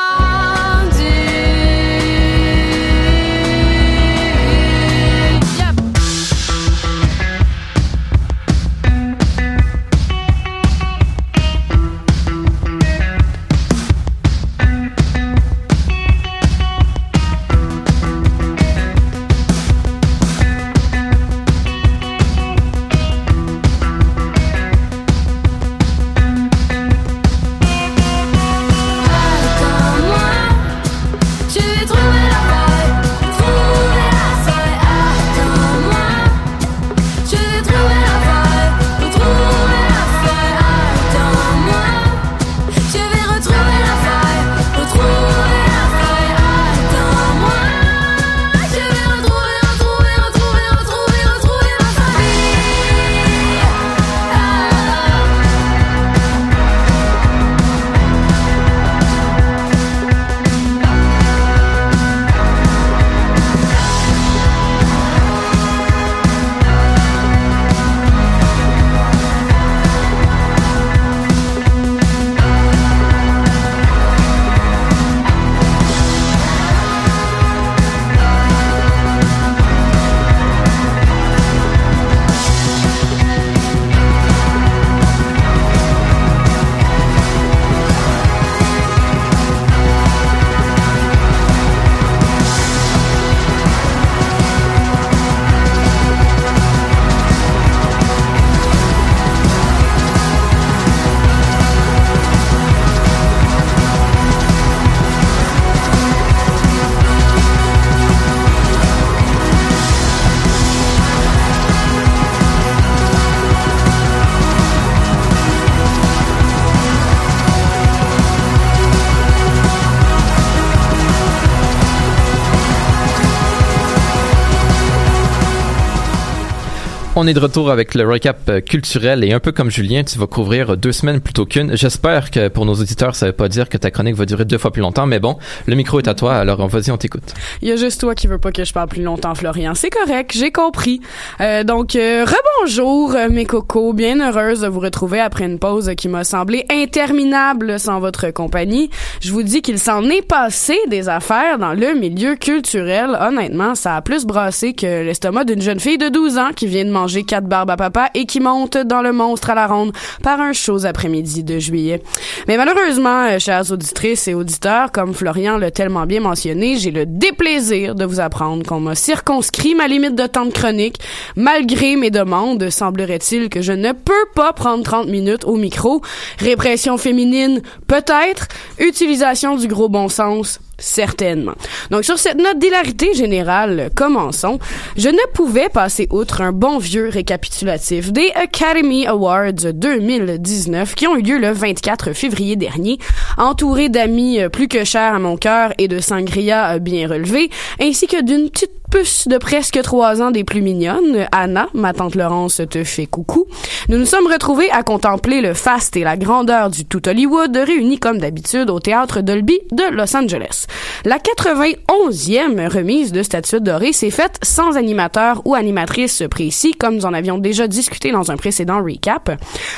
[127.24, 130.18] On est de retour avec le recap euh, culturel et un peu comme Julien, tu
[130.18, 131.76] vas couvrir deux semaines plutôt qu'une.
[131.76, 134.58] J'espère que pour nos auditeurs, ça veut pas dire que ta chronique va durer deux
[134.58, 137.32] fois plus longtemps, mais bon, le micro est à toi, alors vas-y, on t'écoute.
[137.60, 139.76] Il y a juste toi qui veux pas que je parle plus longtemps, Florian.
[139.76, 141.00] C'est correct, j'ai compris.
[141.40, 143.92] Euh, donc, euh, rebonjour, euh, mes cocos.
[143.92, 148.90] Bien heureuse de vous retrouver après une pause qui m'a semblé interminable sans votre compagnie.
[149.20, 153.16] Je vous dis qu'il s'en est passé des affaires dans le milieu culturel.
[153.20, 156.84] Honnêtement, ça a plus brassé que l'estomac d'une jeune fille de 12 ans qui vient
[156.84, 159.92] de manger quatre barbes à papa et qui monte dans le monstre à la ronde
[160.22, 162.02] par un chaud après-midi de juillet.
[162.48, 167.06] Mais malheureusement, euh, chères auditrices et auditeurs, comme Florian l'a tellement bien mentionné, j'ai le
[167.06, 170.98] déplaisir de vous apprendre qu'on m'a circonscrit ma limite de temps de chronique.
[171.36, 176.02] Malgré mes demandes, semblerait-il que je ne peux pas prendre 30 minutes au micro.
[176.38, 178.48] Répression féminine, peut-être.
[178.78, 181.54] Utilisation du gros bon sens, certainement.
[181.90, 184.58] Donc sur cette note d'hilarité générale, commençons.
[184.96, 191.16] Je ne pouvais passer outre un bon vieux récapitulatif des Academy Awards 2019 qui ont
[191.16, 192.98] eu lieu le 24 février dernier,
[193.38, 197.50] entouré d'amis euh, plus que chers à mon cœur et de sangria euh, bien relevés,
[197.80, 202.14] ainsi que d'une petite puce de presque trois ans des plus mignonnes, Anna, ma tante
[202.14, 203.46] Laurence te fait coucou.
[203.88, 207.98] Nous nous sommes retrouvés à contempler le faste et la grandeur du tout Hollywood réunis
[207.98, 210.66] comme d'habitude au théâtre Dolby de Los Angeles.
[211.06, 217.06] La 91e remise de statuette dorée s'est faite sans animateur ou animatrice précis, comme nous
[217.06, 219.30] en avions déjà discuté dans un précédent recap.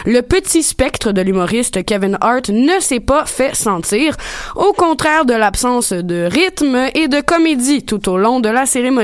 [0.07, 4.17] Le petit spectre de l'humoriste Kevin Hart ne s'est pas fait sentir,
[4.57, 9.04] au contraire de l'absence de rythme et de comédie tout au long de la cérémonie.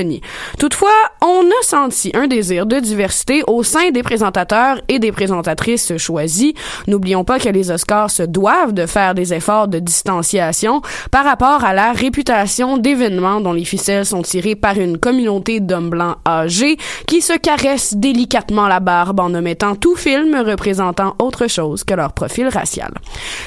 [0.59, 0.89] Toutefois,
[1.23, 6.53] on a senti un désir de diversité au sein des présentateurs et des présentatrices choisis.
[6.87, 11.65] N'oublions pas que les Oscars se doivent de faire des efforts de distanciation par rapport
[11.65, 16.77] à la réputation d'événements dont les ficelles sont tirées par une communauté d'hommes blancs âgés
[17.07, 22.13] qui se caressent délicatement la barbe en omettant tout film représentant autre chose que leur
[22.13, 22.93] profil racial.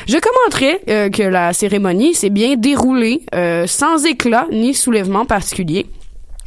[0.07, 5.87] Je commenterai euh, que la cérémonie s'est bien déroulée euh, sans éclat ni soulèvement particulier.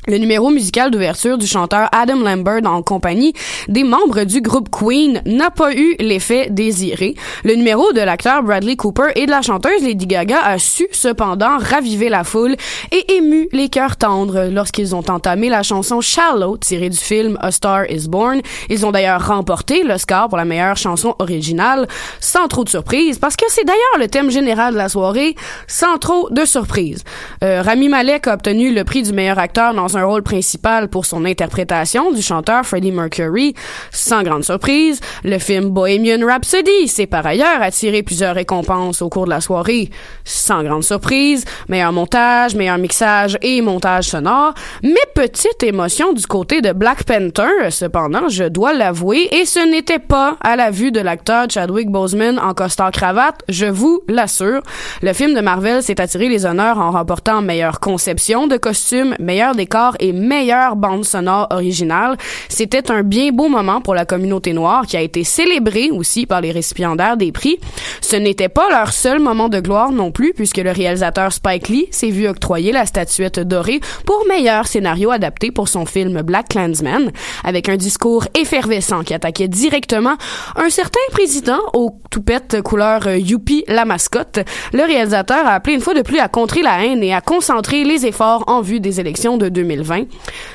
[0.09, 3.33] Le numéro musical d'ouverture du chanteur Adam Lambert en compagnie
[3.67, 7.17] des membres du groupe Queen n'a pas eu l'effet désiré.
[7.43, 11.59] Le numéro de l'acteur Bradley Cooper et de la chanteuse Lady Gaga a su cependant
[11.59, 12.55] raviver la foule
[12.93, 17.51] et ému les cœurs tendres lorsqu'ils ont entamé la chanson Shallow tirée du film A
[17.51, 18.43] Star is Born.
[18.71, 21.89] Ils ont d'ailleurs remporté l'Oscar pour la meilleure chanson originale
[22.21, 25.35] sans trop de surprise parce que c'est d'ailleurs le thème général de la soirée
[25.67, 27.03] sans trop de surprise.
[27.43, 31.07] Euh, Rami Malek a obtenu le prix du meilleur acteur dans un rôle principal pour
[31.07, 33.55] son interprétation du chanteur Freddie Mercury.
[33.91, 39.25] Sans grande surprise, le film Bohemian Rhapsody s'est par ailleurs attiré plusieurs récompenses au cours
[39.25, 39.91] de la soirée.
[40.25, 44.55] Sans grande surprise, meilleur montage, meilleur mixage et montage sonore.
[44.83, 49.99] Mais petite émotion du côté de Black Panther, cependant, je dois l'avouer, et ce n'était
[49.99, 54.63] pas à la vue de l'acteur Chadwick Boseman en costard cravate, je vous l'assure.
[55.03, 59.55] Le film de Marvel s'est attiré les honneurs en remportant meilleure conception de costumes, meilleur
[59.55, 62.17] décor et meilleure bande sonore originale.
[62.49, 66.41] C'était un bien beau moment pour la communauté noire qui a été célébrée aussi par
[66.41, 67.59] les récipiendaires des prix.
[68.01, 71.87] Ce n'était pas leur seul moment de gloire non plus puisque le réalisateur Spike Lee
[71.91, 77.11] s'est vu octroyer la statuette dorée pour meilleur scénario adapté pour son film Black Klansman
[77.45, 80.17] avec un discours effervescent qui attaquait directement
[80.57, 84.41] un certain président aux toupettes couleur euh, Youpi la mascotte.
[84.73, 87.85] Le réalisateur a appelé une fois de plus à contrer la haine et à concentrer
[87.85, 90.05] les efforts en vue des élections de 2020.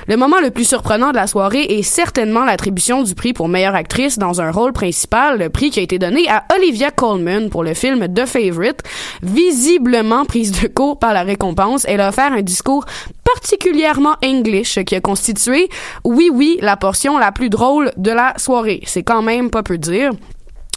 [0.07, 3.75] Le moment le plus surprenant de la soirée est certainement l'attribution du prix pour meilleure
[3.75, 7.63] actrice dans un rôle principal, le prix qui a été donné à Olivia Colman pour
[7.63, 8.81] le film The Favorite.
[9.21, 12.85] Visiblement prise de court par la récompense, elle a offert un discours
[13.23, 15.69] particulièrement English qui a constitué,
[16.03, 18.81] oui oui, la portion la plus drôle de la soirée.
[18.85, 20.11] C'est quand même pas peu dire.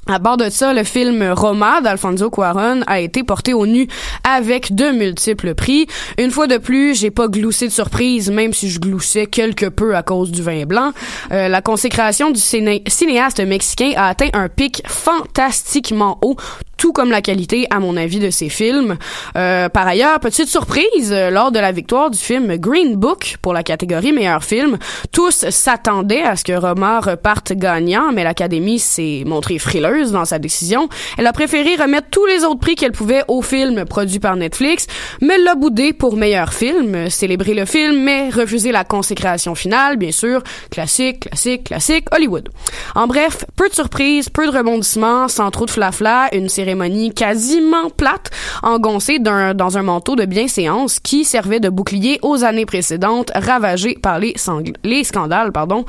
[0.06, 3.88] À bord de ça, le film Roma d'Alfonso Cuarón a été porté au nu
[4.22, 5.86] avec de multiples prix.
[6.18, 9.96] Une fois de plus, j'ai pas gloussé de surprise, même si je gloussais quelque peu
[9.96, 10.92] à cause du vin blanc.
[11.32, 16.36] Euh, la consécration du ciné- cinéaste mexicain a atteint un pic fantastiquement haut,
[16.76, 18.96] tout comme la qualité, à mon avis, de ses films.
[19.36, 23.52] Euh, par ailleurs, petite surprise, euh, lors de la victoire du film Green Book pour
[23.52, 24.78] la catégorie meilleur film,
[25.12, 30.38] tous s'attendaient à ce que Roma reparte gagnant, mais l'Académie s'est montrée frileuse dans sa
[30.38, 30.88] décision.
[31.18, 34.86] Elle a préféré remettre tous les autres prix qu'elle pouvait au film produit par Netflix,
[35.20, 40.12] mais l'a boudé pour meilleur film, célébrer le film, mais refuser la consécration finale, bien
[40.12, 42.48] sûr, classique, classique, classique, Hollywood.
[42.94, 47.90] En bref, peu de surprises, peu de rebondissements, sans trop de flafla, une cérémonie quasiment
[47.90, 48.30] plate,
[48.62, 54.18] engoncée dans un manteau de bienséance qui servait de bouclier aux années précédentes, ravagées par
[54.18, 54.34] les,
[54.82, 55.84] les scandales, pardon.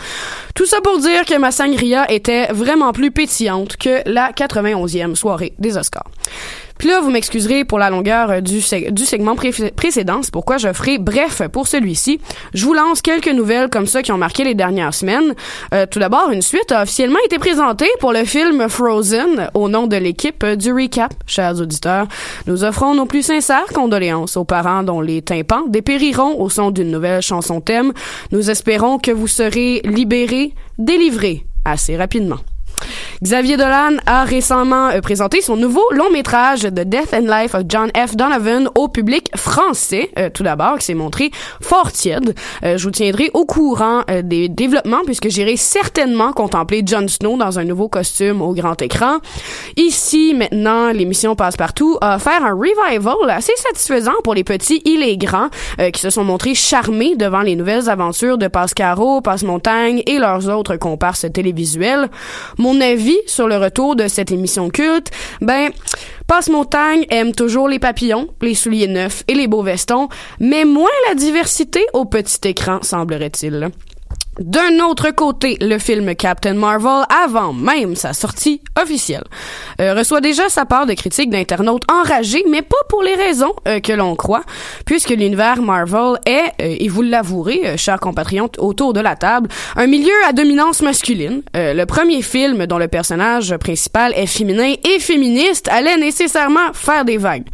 [0.54, 5.54] Tout ça pour dire que ma sangria était vraiment plus pétillante que la 91e soirée
[5.60, 6.10] des Oscars.
[6.78, 10.32] Puis là, vous m'excuserez pour la longueur euh, du, seg- du segment pré- précédent, c'est
[10.34, 12.20] pourquoi je ferai bref pour celui-ci.
[12.54, 15.34] Je vous lance quelques nouvelles comme ça qui ont marqué les dernières semaines.
[15.74, 19.88] Euh, tout d'abord, une suite a officiellement été présentée pour le film Frozen au nom
[19.88, 22.08] de l'équipe euh, du Recap, chers auditeurs.
[22.46, 26.92] Nous offrons nos plus sincères condoléances aux parents dont les tympans dépériront au son d'une
[26.92, 27.94] nouvelle chanson thème.
[28.32, 32.38] Nous espérons que vous serez libérés, délivrés assez rapidement.
[33.24, 37.64] Xavier Dolan a récemment euh, présenté son nouveau long métrage The Death and Life of
[37.68, 38.16] John F.
[38.16, 42.36] Donovan au public français, euh, tout d'abord, qui s'est montré fort tiède.
[42.64, 47.38] Euh, je vous tiendrai au courant euh, des développements puisque j'irai certainement contempler Jon Snow
[47.38, 49.18] dans un nouveau costume au grand écran.
[49.78, 55.18] Ici, maintenant, l'émission Passe-Partout a offert un revival assez satisfaisant pour les petits et les
[55.18, 55.50] grands
[55.80, 60.50] euh, qui se sont montrés charmés devant les nouvelles aventures de Pascaro, Passe-Montagne et leurs
[60.50, 62.10] autres comparses télévisuels.
[62.66, 65.70] Mon avis sur le retour de cette émission culte, ben,
[66.26, 70.10] Passe-Montagne aime toujours les papillons, les souliers neufs et les beaux vestons,
[70.40, 73.70] mais moins la diversité au petit écran, semblerait-il.
[74.40, 79.24] D'un autre côté, le film Captain Marvel, avant même sa sortie officielle,
[79.80, 83.80] euh, reçoit déjà sa part de critiques d'internautes enragés, mais pas pour les raisons euh,
[83.80, 84.44] que l'on croit,
[84.86, 89.88] puisque l'univers Marvel est, euh, et vous l'avouerez, chers compatriotes autour de la table, un
[89.88, 91.42] milieu à dominance masculine.
[91.54, 97.18] Le premier film dont le personnage principal est féminin et féministe allait nécessairement faire des
[97.18, 97.48] vagues.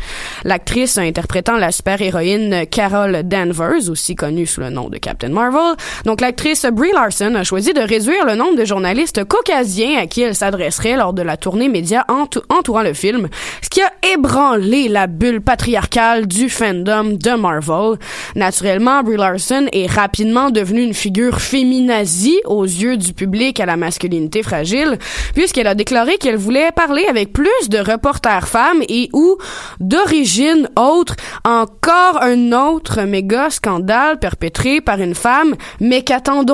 [0.44, 5.76] L'actrice interprétant la super-héroïne Carol Danvers, aussi connue sous le nom de Captain Marvel,
[6.06, 10.22] donc l'actrice Brie Larson a choisi de réduire le nombre de journalistes caucasiens à qui
[10.22, 13.28] elle s'adresserait lors de la tournée média entou- entourant le film,
[13.62, 17.98] ce qui a ébranlé la bulle patriarcale du fandom de Marvel.
[18.36, 23.76] Naturellement, Brie Larson est rapidement devenue une figure féminazie aux yeux du public à la
[23.76, 24.98] masculinité fragile,
[25.34, 29.38] puisqu'elle a déclaré qu'elle voulait parler avec plus de reporters femmes et ou
[29.82, 36.04] d'origine autre, encore un autre méga scandale perpétré par une femme, mais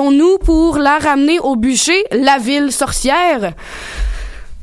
[0.08, 3.52] qu'attendons-nous pour la ramener au bûcher, la ville sorcière?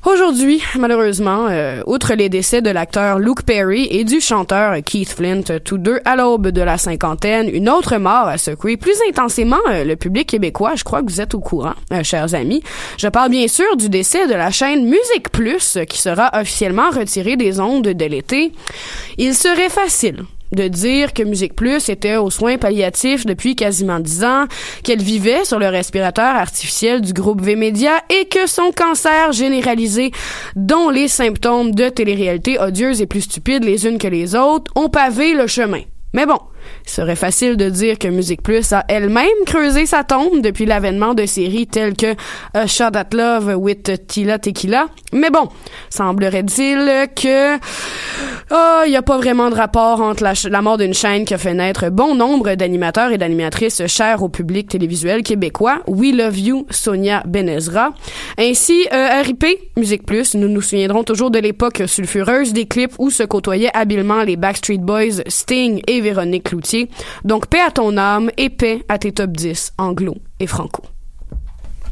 [0.05, 5.41] Aujourd'hui, malheureusement, euh, outre les décès de l'acteur Luke Perry et du chanteur Keith Flint,
[5.63, 9.83] tous deux à l'aube de la cinquantaine, une autre mort a secoué plus intensément euh,
[9.83, 10.75] le public québécois.
[10.75, 12.61] Je crois que vous êtes au courant, euh, chers amis.
[12.97, 17.35] Je parle bien sûr du décès de la chaîne Musique Plus, qui sera officiellement retirée
[17.35, 18.51] des ondes de l'été.
[19.17, 24.23] Il serait facile de dire que Musique Plus était aux soins palliatifs depuis quasiment dix
[24.23, 24.45] ans,
[24.83, 30.11] qu'elle vivait sur le respirateur artificiel du groupe V-Media et que son cancer généralisé,
[30.55, 34.89] dont les symptômes de télé-réalité odieuses et plus stupides les unes que les autres, ont
[34.89, 35.81] pavé le chemin.
[36.13, 36.39] Mais bon,
[36.85, 41.13] il serait facile de dire que Musique Plus a elle-même creusé sa tombe depuis l'avènement
[41.13, 42.15] de séries telles que
[42.53, 44.87] A Shot at Love with Tila Tequila.
[45.11, 45.49] Mais bon,
[45.89, 47.55] semblerait-il que
[48.51, 51.37] ah, il n'y a pas vraiment de rapport entre la mort d'une chaîne qui a
[51.37, 55.81] fait naître bon nombre d'animateurs et d'animatrices chers au public télévisuel québécois.
[55.87, 57.93] We Love You, Sonia Benezra.
[58.37, 59.45] Ainsi, euh, RIP,
[59.77, 64.21] Musique Plus, nous nous souviendrons toujours de l'époque sulfureuse des clips où se côtoyaient habilement
[64.21, 66.74] les Backstreet Boys, Sting et Véronique Cloutier.
[67.23, 70.83] Donc, paix à ton âme et paix à tes top 10 anglo et franco.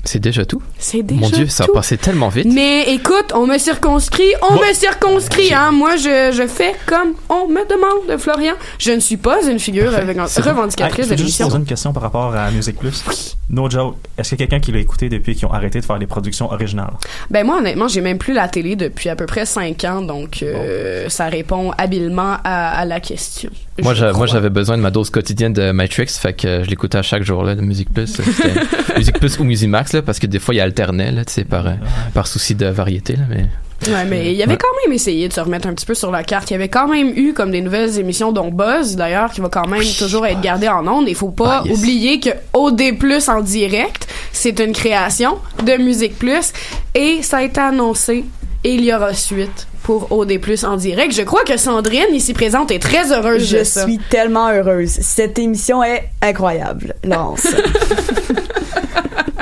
[0.05, 0.61] C'est déjà tout?
[0.77, 1.73] C'est déjà Mon Dieu, ça a tout.
[1.73, 2.47] passé tellement vite.
[2.51, 5.71] Mais écoute, on me circonscrit, on me circonscrit, hein.
[5.71, 8.53] Moi, je, je fais comme on me demande, Florian.
[8.79, 11.45] Je ne suis pas une figure revendicatrice Hey, de je veux juste l'émission.
[11.47, 13.03] poser une question par rapport à Music Plus.
[13.49, 13.95] No joke.
[14.17, 16.07] Est-ce qu'il y a quelqu'un qui l'a écouté depuis qu'ils ont arrêté de faire des
[16.07, 16.93] productions originales?
[17.29, 20.41] Ben moi, honnêtement, j'ai même plus la télé depuis à peu près cinq ans, donc
[20.43, 23.49] euh, ça répond habilement à, à la question.
[23.81, 24.25] Moi, Je j'a- moi, crois.
[24.27, 27.23] j'avais besoin de ma dose quotidienne de Matrix, fait que euh, je l'écoutais à chaque
[27.23, 28.07] jour là, de Musique Plus.
[28.07, 28.53] C'était
[28.97, 31.65] Musique Plus ou Musimax, là, parce que des fois, il alternait, là, tu sais, par,
[32.13, 33.45] par souci de variété, là, mais...
[33.87, 34.57] Ouais, mais il y avait Ouais.
[34.57, 36.49] quand même essayé de se remettre un petit peu sur la carte.
[36.49, 39.49] Il y avait quand même eu comme des nouvelles émissions dont Buzz, d'ailleurs, qui va
[39.49, 41.09] quand même toujours être gardé en ondes.
[41.09, 41.77] Il faut pas Ah, yes.
[41.77, 46.53] oublier que OD Plus en direct, c'est une création de Musique Plus
[46.95, 48.23] et ça a été annoncé
[48.63, 51.13] et il y aura suite pour OD Plus en direct.
[51.13, 53.83] Je crois que Sandrine, ici présente, est très heureuse Je de ça.
[53.83, 54.91] suis tellement heureuse.
[54.91, 57.47] Cette émission est incroyable, Laurence.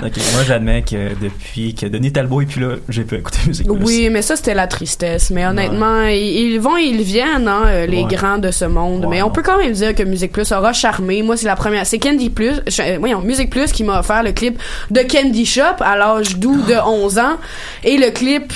[0.05, 3.67] Ok, moi, j'admets que depuis que Denis Talbot est plus là, j'ai pu écouter Music
[3.67, 3.77] Plus.
[3.83, 5.29] Oui, mais ça, c'était la tristesse.
[5.29, 8.15] Mais honnêtement, ils, ils vont et ils viennent, hein, euh, les Ouais.
[8.15, 9.05] grands de ce monde.
[9.09, 11.21] mais on peut quand même dire que Musique Plus aura charmé.
[11.21, 11.85] Moi, c'est la première.
[11.85, 15.45] C'est Candy Plus, je- euh, voyons, Musique Plus qui m'a offert le clip de Candy
[15.45, 17.37] Shop à l'âge d'août de 11 ans.
[17.83, 18.55] Et le clip, tu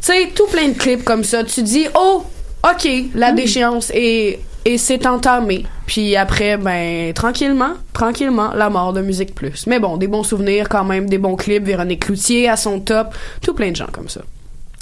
[0.00, 1.42] sais, tout plein de clips comme ça.
[1.42, 2.24] Tu dis, oh,
[2.64, 5.64] OK, la déchéance est et c'est entamé.
[5.86, 9.64] Puis après, ben, tranquillement, tranquillement, la mort de Musique Plus.
[9.68, 13.14] Mais bon, des bons souvenirs quand même, des bons clips, Véronique Cloutier à son top,
[13.40, 14.22] tout plein de gens comme ça.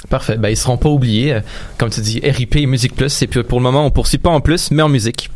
[0.09, 0.39] Parfait.
[0.39, 1.35] Ben, ils seront pas oubliés.
[1.35, 1.41] Euh,
[1.77, 3.23] Comme tu dis, RIP et Musique Plus.
[3.23, 5.31] Et puis, pour le moment, on poursuit pas en plus, mais en musique.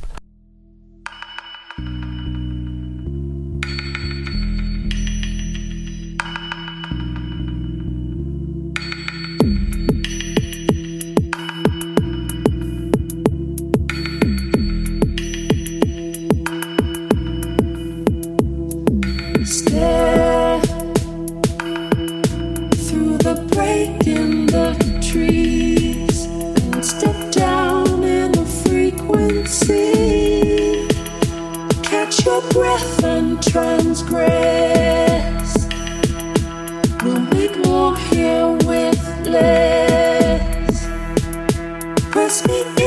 [42.29, 42.78] Speak.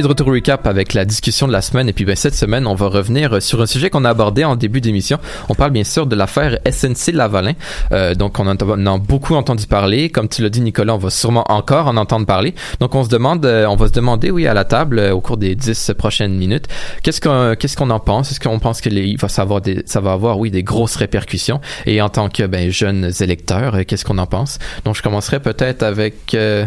[0.00, 2.34] Est de retour au recap avec la discussion de la semaine et puis ben, cette
[2.34, 5.18] semaine on va revenir euh, sur un sujet qu'on a abordé en début d'émission.
[5.48, 7.52] On parle bien sûr de l'affaire SNC Lavalin.
[7.92, 10.10] Euh, donc on en a, beaucoup entendu parler.
[10.10, 12.54] Comme tu l'as dit Nicolas, on va sûrement encore en entendre parler.
[12.80, 15.20] Donc on se demande, euh, on va se demander oui à la table euh, au
[15.20, 16.66] cours des dix prochaines minutes,
[17.02, 18.30] qu'est-ce qu'on qu'est-ce qu'on en pense?
[18.30, 21.60] Est-ce qu'on pense que les, va savoir des, ça va avoir oui des grosses répercussions?
[21.86, 24.58] Et en tant que ben, jeunes électeurs, qu'est-ce qu'on en pense?
[24.84, 26.64] Donc je commencerai peut-être avec euh,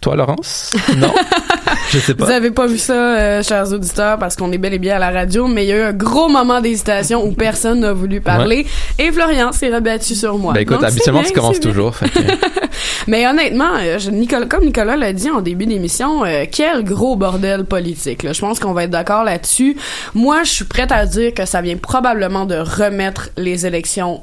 [0.00, 0.72] toi Laurence?
[0.96, 1.12] Non?
[1.90, 2.24] Je sais pas.
[2.24, 4.98] Vous avez pas vu ça, euh, chers auditeurs, parce qu'on est bel et bien à
[4.98, 8.20] la radio, mais il y a eu un gros moment d'hésitation où personne n'a voulu
[8.20, 8.66] parler.
[8.98, 10.52] Et Florian s'est rebattu sur moi.
[10.52, 11.94] Ben écoute, Donc, habituellement bien, tu commences toujours.
[11.96, 12.18] fait que-
[13.08, 17.16] Mais honnêtement, euh, je- Nicolas, comme Nicolas l'a dit en début d'émission, euh, quel gros
[17.16, 18.22] bordel politique.
[18.22, 18.32] Là.
[18.32, 19.76] Je pense qu'on va être d'accord là-dessus.
[20.14, 24.22] Moi, je suis prête à dire que ça vient probablement de remettre les élections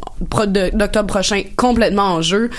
[0.74, 2.50] d'octobre prochain complètement en jeu.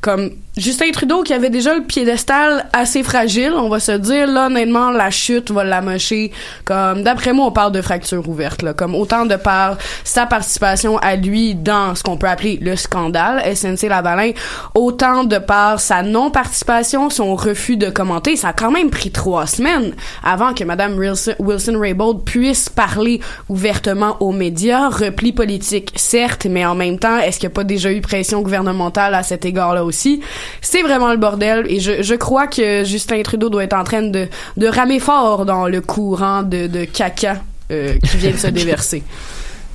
[0.00, 4.48] Comme Justin Trudeau qui avait déjà le piédestal assez fragile, on va se dire là
[4.58, 6.32] honnêtement la chute va l'amocher.
[6.64, 10.98] Comme d'après moi, on parle de fracture ouverte là, comme autant de par sa participation
[10.98, 14.32] à lui dans ce qu'on peut appeler le scandale SNC Lavalin,
[14.74, 18.36] autant de par sa non-participation, son refus de commenter.
[18.36, 19.94] Ça a quand même pris trois semaines
[20.24, 24.88] avant que Madame Wilson, Wilson Raybould puisse parler ouvertement aux médias.
[24.88, 28.42] Repli politique, certes, mais en même temps, est-ce qu'il n'y a pas déjà eu pression
[28.42, 30.20] gouvernementale à cet égard-là aussi?
[30.60, 34.02] C'est vraiment le bordel et je, je crois que Justin Trudeau doit être en train
[34.02, 38.46] de, de ramer fort dans le courant de, de caca euh, qui vient de se
[38.48, 39.02] déverser.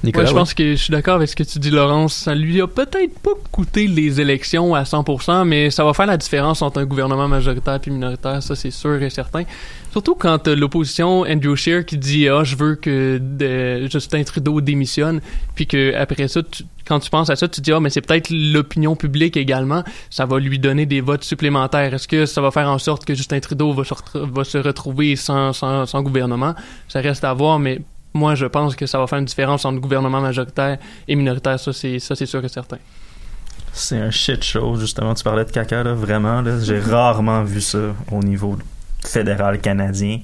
[0.04, 2.14] Ouais, je pense que je suis d'accord avec ce que tu dis, Laurence.
[2.14, 6.18] Ça lui a peut-être pas coûté les élections à 100%, mais ça va faire la
[6.18, 9.44] différence entre un gouvernement majoritaire et minoritaire, ça c'est sûr et certain.
[9.94, 13.22] Surtout quand t'as l'opposition Andrew Scheer qui dit ah je veux que
[13.92, 15.22] Justin Trudeau démissionne,
[15.54, 16.42] puis que après ça,
[16.84, 20.26] quand tu penses à ça, tu dis ah mais c'est peut-être l'opinion publique également, ça
[20.26, 21.94] va lui donner des votes supplémentaires.
[21.94, 25.86] Est-ce que ça va faire en sorte que Justin Trudeau va se, retrouver sans, sans,
[25.86, 26.56] sans gouvernement
[26.88, 27.80] Ça reste à voir, mais
[28.16, 31.60] moi, je pense que ça va faire une différence entre gouvernement majoritaire et minoritaire.
[31.60, 32.80] Ça, c'est, ça, c'est sûr et certain.
[33.72, 35.14] C'est un shit show, justement.
[35.14, 36.42] Tu parlais de caca, là, vraiment.
[36.42, 38.58] Là, j'ai rarement vu ça au niveau
[39.06, 40.20] fédéral canadien.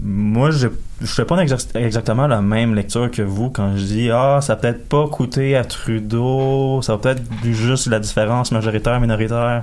[0.00, 4.10] Moi, je ne fais pas exa- exactement la même lecture que vous quand je dis
[4.10, 9.62] Ah, ça peut-être pas coûté à Trudeau, ça va peut-être juste la différence majoritaire-minoritaire.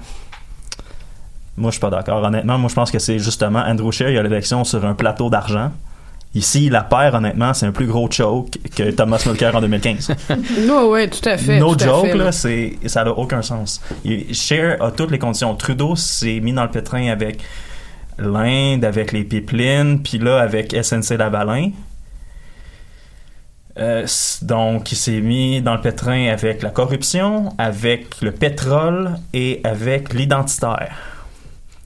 [1.57, 2.23] Moi, je suis pas d'accord.
[2.23, 5.29] Honnêtement, moi, je pense que c'est justement Andrew Scheer, il a l'élection sur un plateau
[5.29, 5.71] d'argent.
[6.35, 10.11] Ici, la paire, honnêtement, c'est un plus gros choke que Thomas Mulcair en 2015.
[10.67, 11.59] Non, ouais, tout à fait.
[11.59, 13.81] No tout joke, fait, là, c'est, ça n'a aucun sens.
[14.05, 15.53] Il- Cher a toutes les conditions.
[15.55, 17.39] Trudeau s'est mis dans le pétrin avec
[18.19, 21.71] l'Inde, avec les pipelines, puis là, avec SNC Lavalin.
[23.77, 24.05] Euh,
[24.41, 30.13] donc, il s'est mis dans le pétrin avec la corruption, avec le pétrole et avec
[30.13, 30.95] l'identitaire.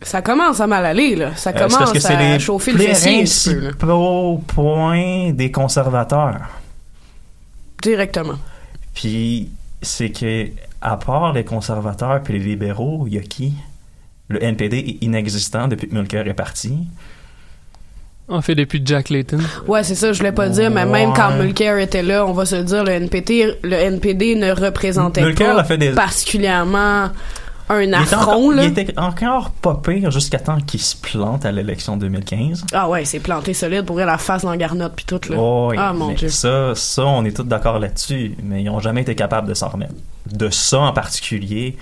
[0.02, 1.36] Ça commence à mal aller, là.
[1.36, 5.32] Ça Euh, c'est parce commence que à les chauffer le fessier un petit peu, points
[5.32, 6.50] des conservateurs.
[7.82, 8.40] Directement.
[8.94, 9.50] Puis
[9.82, 10.48] c'est que
[10.82, 13.54] à part les conservateurs puis les libéraux, il y a qui?
[14.34, 16.76] Le NPD est inexistant depuis que Mulcair est parti.
[18.30, 19.38] On fait depuis Jack Layton.
[19.68, 21.16] Ouais, c'est ça, je voulais pas dire, mais même Ouais.
[21.16, 25.22] quand Mulcair était là, on va se le dire, le NPD, le NPD ne représentait
[25.22, 27.10] Mulcair pas a fait des- particulièrement
[27.70, 28.64] un Il était, affront, encore, là.
[28.64, 32.66] il était encore pas pire jusqu'à temps qu'il se plante à l'élection 2015.
[32.74, 35.36] Ah ouais, c'est planté solide pour la face dans la garnotte puis tout, là.
[35.38, 36.30] Oh, ah mon dieu.
[36.30, 39.68] Ça, ça, on est tous d'accord là-dessus, mais ils ont jamais été capables de s'en
[39.70, 39.94] remettre.
[40.32, 41.78] De ça en particulier.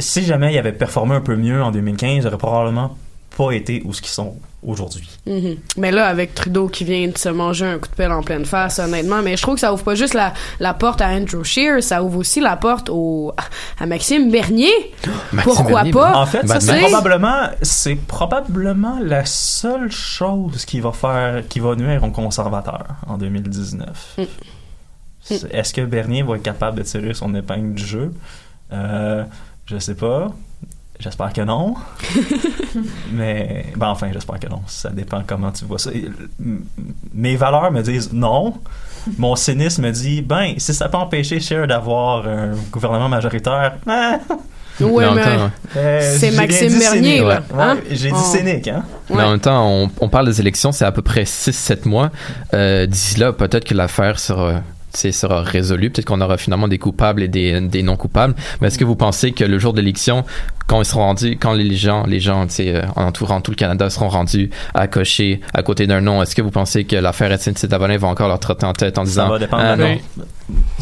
[0.00, 2.96] Si jamais ils avaient performé un peu mieux en 2015, ils auraient probablement
[3.36, 4.34] pas été où ce qu'ils sont
[4.66, 5.08] aujourd'hui.
[5.26, 5.56] Mhm.
[5.76, 8.44] Mais là, avec Trudeau qui vient de se manger un coup de pelle en pleine
[8.44, 11.44] face, honnêtement, mais je trouve que ça ouvre pas juste la, la porte à Andrew
[11.44, 13.32] Scheer, ça ouvre aussi la porte au,
[13.78, 14.72] à Maxime Bernier.
[15.44, 16.16] Pourquoi pas?
[16.16, 22.02] En fait, c'est probablement, c'est probablement la seule chose qui va faire, qui va nuire
[22.02, 24.16] aux conservateurs en 2019.
[24.18, 24.22] Mm.
[25.52, 28.12] Est-ce que Bernier va être capable de tirer son épingle du jeu?
[28.72, 29.24] Euh,
[29.68, 30.28] je sais pas.
[31.00, 31.76] J'espère que non.
[33.12, 34.62] Mais, ben enfin, j'espère que non.
[34.66, 35.90] Ça dépend comment tu vois ça.
[37.14, 38.54] Mes valeurs me disent non.
[39.16, 43.76] Mon cynisme me dit, ben, si ça peut empêcher Cher d'avoir un gouvernement majoritaire,
[44.80, 47.34] Ouais, Mais en mais même temps, euh, c'est bien Maxime Bernier, ouais.
[47.58, 47.74] hein?
[47.74, 48.84] Ouais, j'ai dit On- cynique, hein?
[49.10, 52.10] Mais en même temps, on, on parle des élections, c'est à peu près 6-7 mois.
[52.54, 54.62] Euh, D'ici là, peut-être que l'affaire sera,
[54.92, 55.90] sera résolue.
[55.90, 58.34] Peut-être qu'on aura finalement des coupables et des, des non-coupables.
[58.60, 60.24] Mais est-ce que vous pensez que le jour de l'élection,
[60.68, 63.50] quand ils seront rendus, quand les gens, les gens, tu sais, euh, en entourant tout
[63.50, 66.94] le Canada seront rendus à cocher à côté d'un nom, est-ce que vous pensez que
[66.94, 69.96] l'affaire SNC-Lavalin va encore leur trotter en tête en disant va dépendre Ah, non.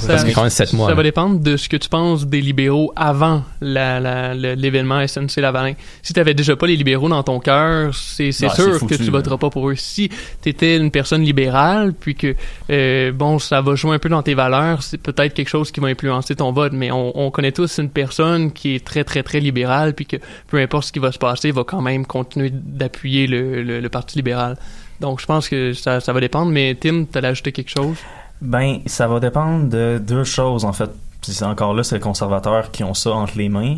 [0.06, 0.86] Parce que quand même sept mois.
[0.86, 0.96] Ça là.
[0.96, 5.72] va dépendre de ce que tu penses des libéraux avant la- la- le- l'événement SNC-Lavalin.
[6.02, 8.94] Si tu déjà pas les libéraux dans ton cœur, c'est c'est Ah, c'est sûr que
[8.94, 9.74] tu voteras pas pour eux.
[9.74, 10.08] Si
[10.42, 12.36] tu étais une personne libérale, puis que,
[12.70, 15.80] euh, bon, ça va jouer un peu dans tes valeurs, c'est peut-être quelque chose qui
[15.80, 16.72] va influencer ton vote.
[16.72, 20.16] Mais on, on connaît tous une personne qui est très, très, très libérale, puis que
[20.48, 24.18] peu importe ce qui va se passer, va quand même continuer d'appuyer le, le- Parti
[24.18, 24.56] libéral.
[25.00, 26.50] Donc, je pense que ça, ça va dépendre.
[26.50, 27.96] Mais Tim, t'allais ajouter quelque chose?
[28.40, 30.90] Ben, ça va dépendre de deux choses, en fait.
[31.22, 33.76] Puis encore là, c'est les conservateurs qui ont ça entre les mains.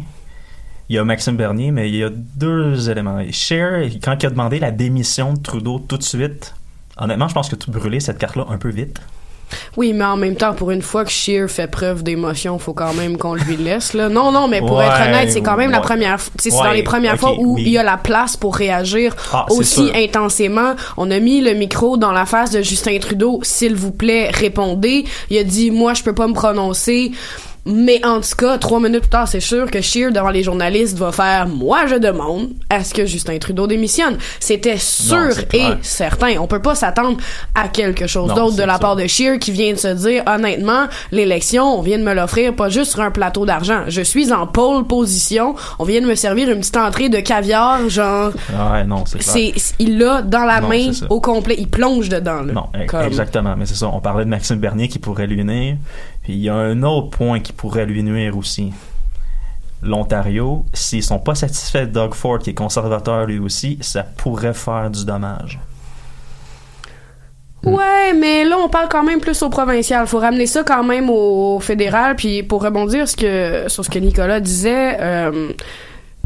[0.89, 3.23] Il y a Maxime Bernier, mais il y a deux éléments.
[3.31, 6.55] Cher, quand il a demandé la démission de Trudeau tout de suite,
[6.97, 9.01] honnêtement, je pense que tu brûlais cette carte-là un peu vite.
[9.77, 12.93] Oui, mais en même temps, pour une fois que Shear fait preuve d'émotion, faut quand
[12.95, 14.09] même qu'on lui laisse, là.
[14.09, 16.73] Non, non, mais pour Ouais, être honnête, c'est quand même la première, c'est Ouais, dans
[16.73, 17.63] les premières fois où oui.
[17.67, 20.75] il y a la place pour réagir Ah, aussi intensément.
[20.97, 25.05] On a mis le micro dans la face de Justin Trudeau, s'il vous plaît, répondez.
[25.31, 27.13] Il a dit, moi, je peux pas me prononcer.
[27.67, 30.97] Mais en tout cas, trois minutes plus tard, c'est sûr que Shear, devant les journalistes,
[30.99, 36.37] va faire «Moi, je demande à ce que Justin Trudeau démissionne.» C'était sûr et certain.
[36.41, 37.19] On peut pas s'attendre
[37.55, 38.79] à quelque chose d'autre de la ça.
[38.79, 42.55] part de Shear qui vient de se dire honnêtement l'élection on vient de me l'offrir
[42.55, 46.15] pas juste sur un plateau d'argent je suis en pole position on vient de me
[46.15, 50.69] servir une petite entrée de caviar genre Ouais, non, c'est il l'a dans la Non,
[50.69, 52.53] main au complet il plonge dedans là.
[52.53, 53.55] Non, Comme- exactement.
[53.57, 55.77] Mais c'est ça, on parlait de Maxime Bernier qui pourrait lui nuire.
[56.29, 58.73] Il y a un autre point qui pourrait lui nuire aussi.
[59.83, 64.55] L'Ontario, s'ils sont pas satisfaits de Doug Ford, qui est conservateur lui aussi, ça pourrait
[64.55, 65.59] faire du dommage.
[67.65, 70.07] Ouais, mais là, on parle quand même plus au provincial.
[70.07, 72.15] Faut ramener ça quand même au fédéral.
[72.17, 75.53] Puis pour rebondir sur ce que Nicolas disait, euh,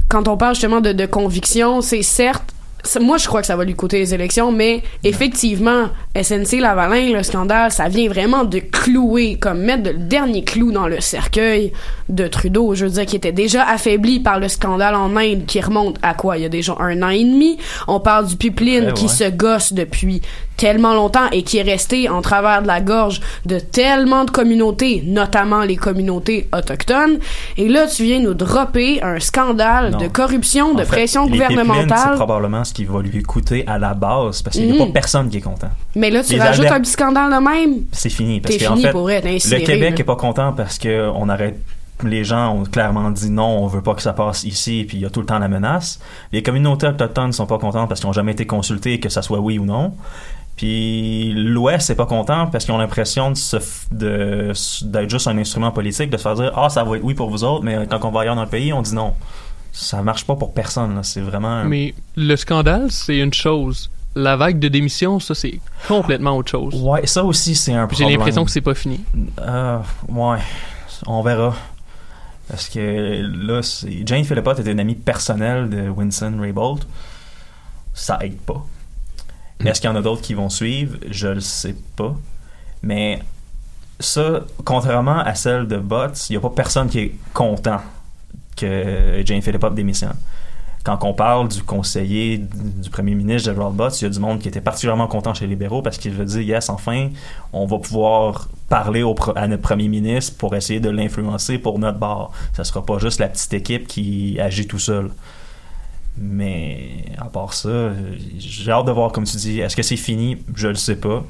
[0.08, 2.52] quand on parle justement de, de conviction, c'est certes.
[3.00, 5.88] Moi, je crois que ça va lui coûter les élections, mais effectivement,
[6.20, 10.88] SNC Lavalin, le scandale, ça vient vraiment de clouer, comme mettre le dernier clou dans
[10.88, 11.72] le cercueil
[12.08, 12.74] de Trudeau.
[12.74, 16.14] Je veux dire, qui était déjà affaibli par le scandale en Inde, qui remonte à
[16.14, 16.36] quoi?
[16.38, 17.56] Il y a déjà un an et demi?
[17.88, 19.08] On parle du pipeline Ouais, qui ouais.
[19.10, 20.20] se gosse depuis
[20.56, 25.02] tellement longtemps et qui est resté en travers de la gorge de tellement de communautés,
[25.06, 27.18] notamment les communautés autochtones.
[27.56, 29.98] Et là, tu viens nous dropper un scandale Non.
[29.98, 32.14] de corruption, de fait, pression gouvernementale.
[32.16, 34.86] probablement qui va lui coûter à la base, parce qu'il n'y a Mhm.
[34.88, 35.70] pas personne qui est content.
[35.94, 37.82] Mais là, tu Les rajoutes un petit scandale de même.
[37.92, 38.40] C'est fini.
[38.40, 40.00] Parce qu'en fini fait, pour être le incinéré, Québec là.
[40.00, 41.58] est pas content parce que on arrête.
[42.04, 45.02] Les gens ont clairement dit non, on veut pas que ça passe ici, puis il
[45.02, 46.00] y a tout le temps la menace.
[46.32, 49.38] Les communautés autochtones sont pas contentes parce qu'ils ont jamais été consultés, que ça soit
[49.38, 49.92] oui ou non.
[50.56, 53.56] Puis l'Ouest est pas content parce qu'ils ont l'impression de se
[53.92, 57.30] d'être juste un instrument politique, de se faire dire ah ça va être oui pour
[57.30, 59.12] vous autres, mais quand on va ailleurs dans le pays, on dit non.
[59.72, 61.02] Ça marche pas pour personne.
[61.02, 61.64] C'est vraiment.
[61.64, 63.90] Mais le scandale, c'est une chose.
[64.14, 65.58] La vague de démission, ça, c'est
[65.88, 66.74] complètement autre chose.
[66.74, 68.10] Ouais, ça aussi c'est un J'ai problème.
[68.18, 69.00] l'impression que c'est pas fini.
[69.40, 70.38] Euh, ouais,
[71.06, 71.54] on verra.
[72.48, 76.84] Parce que là, c'est- Jane Philippot était une amie personnelle de Winston Raybould.
[77.94, 78.62] Ça aide pas.
[79.64, 80.98] Est-ce qu'il y en a d'autres qui vont suivre?
[81.10, 82.14] Je le sais pas.
[82.82, 83.22] Mais
[84.00, 87.80] ça, contrairement à celle de Butts, il n'y a pas personne qui est content
[88.56, 90.16] que Jane Philippot démissionne.
[90.84, 94.40] Quand on parle du conseiller du premier ministre Gerald Butts, il y a du monde
[94.40, 97.10] qui était particulièrement content chez les libéraux parce qu'il veut dire yes, enfin,
[97.52, 101.98] on va pouvoir parler au à notre premier ministre pour essayer de l'influencer pour notre
[101.98, 102.32] bord.
[102.52, 105.10] Ça sera pas juste la petite équipe qui agit tout seul.
[106.18, 107.92] Mais à part ça,
[108.38, 110.38] j'ai hâte de voir, comme tu dis, est-ce que c'est fini?
[110.54, 111.24] Je le sais pas.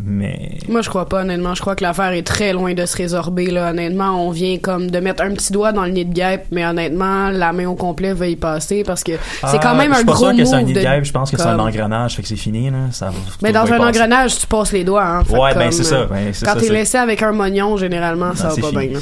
[0.00, 1.56] Mais Moi, je crois pas, honnêtement.
[1.56, 3.70] Je crois que l'affaire est très loin de se résorber, là.
[3.70, 6.64] Honnêtement, on vient comme de mettre un petit doigt dans le nid de guêpe, mais
[6.64, 9.12] honnêtement, la main au complet va y passer parce que
[9.46, 10.72] c'est quand Ah, même je un suis pas gros sûr que c'est un move nid
[10.74, 12.76] de guêpe, je pense que c'est un engrenage, fait que c'est fini, là.
[12.92, 13.10] Ça,
[13.42, 15.24] Mais dans un engrenage, tu passes les doigts, hein.
[15.24, 18.54] Fait Ouais, ben, c'est ça, ben, Quand t'es laissé avec un mognon, généralement, ça va
[18.54, 18.86] pas fini.
[18.88, 19.00] bien,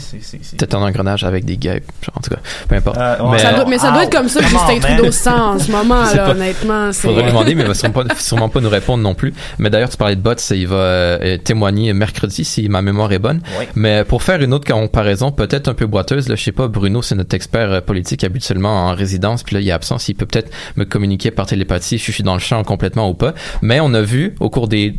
[0.56, 1.84] Peut-être un engrenage avec des guêpes,
[2.16, 2.40] en tout cas.
[2.68, 2.96] Peu importe.
[2.96, 4.78] Euh, Ça doit- mais ça doit être comme ça que on, Justin.
[4.80, 6.90] Trudeau sent en ce moment, Je là, honnêtement.
[6.92, 9.34] c'est- Faudrait demander, mais il va sûrement pas, sûrement pas nous répondre non plus.
[9.58, 13.18] Mais d'ailleurs, tu parlais de bots, il va euh, témoigner mercredi si ma mémoire est
[13.18, 13.40] bonne.
[13.58, 13.66] Oui.
[13.74, 17.02] Mais pour faire une autre comparaison, peut-être un peu boiteuse, là, je sais pas, Bruno,
[17.02, 20.26] c'est notre expert euh, politique habituellement en résidence, puis là, il est absent, s'il peut
[20.26, 23.34] peut-être me communiquer par télépathie, si je suis dans le champ complètement ou pas.
[23.62, 24.94] Mais on a vu au cours des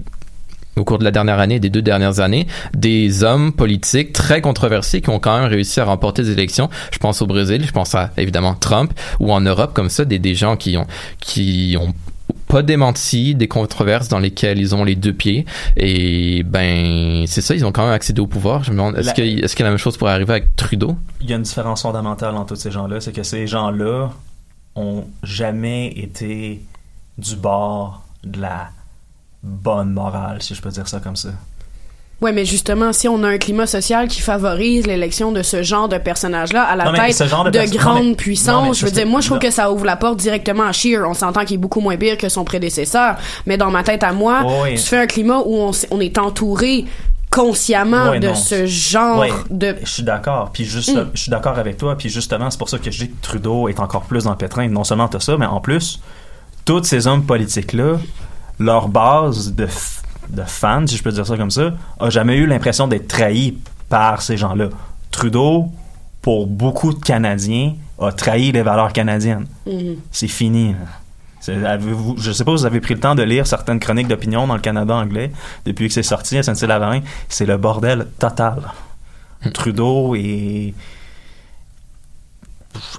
[0.78, 5.02] au cours de la dernière année, des deux dernières années, des hommes politiques très controversés
[5.02, 6.70] qui ont quand même réussi à remporter des élections.
[6.92, 10.20] Je pense au Brésil, je pense à évidemment Trump, ou en Europe comme ça, des,
[10.20, 10.86] des gens qui ont
[11.20, 11.94] qui ont
[12.48, 15.46] pas démenti, des controverses dans lesquelles ils ont les deux pieds.
[15.76, 18.64] Et ben, c'est ça, ils ont quand même accédé au pouvoir.
[18.64, 20.96] Je me demande, est-ce La- que, est-ce que la même chose pourrait arriver avec Trudeau?
[21.22, 24.12] Il y a une différence fondamentale entre tous ces gens-là, c'est que ces gens-là
[24.76, 26.62] ont jamais été
[27.18, 28.70] du bord de la
[29.44, 31.30] bonne morale, si je peux dire ça comme ça.
[32.20, 35.88] Ouais, mais justement, si on a un climat social qui favorise l'élection de ce genre
[35.88, 37.60] de personnage-là à la Non, tête de de,
[38.52, 40.72] non, mais je veux dire, moi, je trouve que ça ouvre la porte directement à
[40.72, 41.08] Shear.
[41.08, 44.14] On s'entend qu'il est beaucoup moins pire que son prédécesseur, mais dans ma tête à
[44.14, 44.72] moi, Oh, oui.
[44.76, 46.86] tu fais un climat où on, est entouré
[47.30, 48.36] consciemment Ouais, de non.
[48.36, 49.76] ce genre Ouais, de...
[49.84, 50.50] Je suis d'accord.
[50.52, 51.10] Puis juste, Mm.
[51.14, 51.96] je suis d'accord avec toi.
[51.98, 54.38] Puis justement, c'est pour ça que je dis que Trudeau est encore plus dans le
[54.38, 54.68] pétrin.
[54.70, 56.00] Non seulement t'as ça, mais en plus,
[56.66, 57.98] tous ces hommes politiques-là,
[58.60, 60.00] leur base de, f-
[60.30, 63.58] de fans, si je peux dire ça comme ça, a jamais eu l'impression d'être trahi
[63.90, 64.70] par ces gens-là.
[65.12, 65.72] Trudeau,
[66.22, 69.48] pour beaucoup de Canadiens, a trahi les valeurs canadiennes.
[69.66, 69.98] Mhm.
[70.12, 70.76] C'est fini.
[71.48, 74.56] Je sais pas si vous avez pris le temps de lire certaines chroniques d'opinion dans
[74.56, 75.32] le Canada anglais
[75.66, 77.02] depuis que c'est sorti, SNC-Lavalin.
[77.30, 78.62] C'est le bordel total.
[79.54, 80.74] Trudeau et...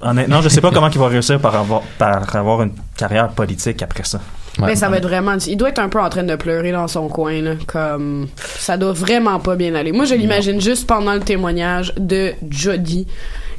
[0.00, 3.82] Honnêtement, je sais pas comment il va réussir par avoir, par avoir une carrière politique
[3.82, 4.20] après ça.
[4.66, 5.36] Mais ça va être vraiment.
[5.46, 7.52] Il doit être un peu en train de pleurer dans son coin, là.
[7.66, 8.28] Comme.
[8.36, 9.92] Ça doit vraiment pas bien aller.
[9.92, 13.06] Moi, je l'imagine juste pendant le témoignage de Jody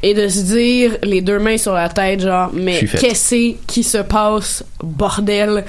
[0.04, 3.98] et de se dire, les deux mains sur la tête, genre, mais qu'est-ce qui se
[4.00, 5.66] passe, bordel?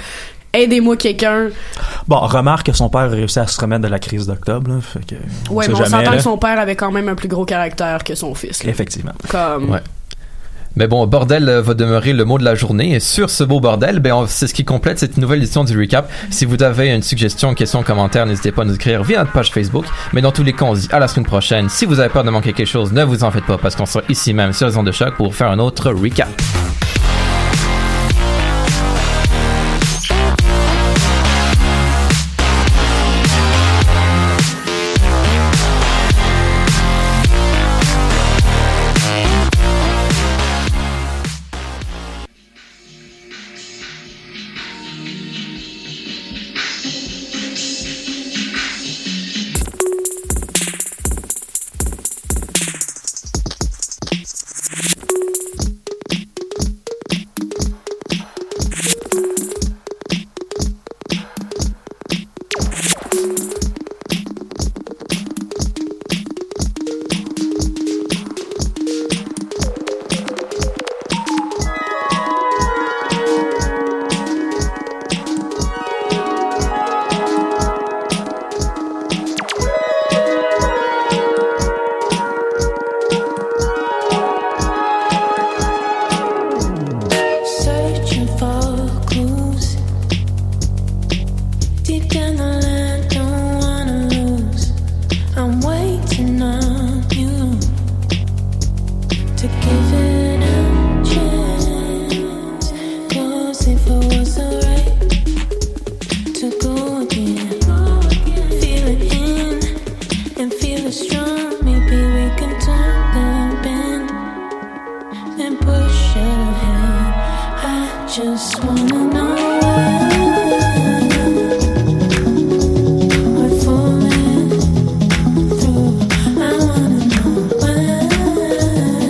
[0.53, 1.49] Aidez-moi quelqu'un.
[2.09, 4.69] Bon, remarque que son père a réussi à se remettre de la crise d'octobre.
[4.73, 5.15] là, fait que
[5.49, 7.45] on Ouais, sait mais on s'entend que son père avait quand même un plus gros
[7.45, 8.65] caractère que son fils.
[8.65, 8.71] là.
[8.71, 9.13] Effectivement.
[9.29, 9.71] Comme.
[9.71, 9.79] Ouais.
[10.77, 12.95] Mais bon, bordel euh, va demeurer le mot de la journée.
[12.95, 16.11] Et sur ce beau bordel, ben, c'est ce qui complète cette nouvelle édition du recap.
[16.31, 19.51] Si vous avez une suggestion, question, commentaire, n'hésitez pas à nous écrire via notre page
[19.51, 19.85] Facebook.
[20.13, 21.69] Mais dans tous les cas, on se dit à la semaine prochaine.
[21.69, 23.87] Si vous avez peur de manquer quelque chose, ne vous en faites pas parce qu'on
[23.87, 26.29] sera ici même sur les ondes de choc pour faire un autre recap.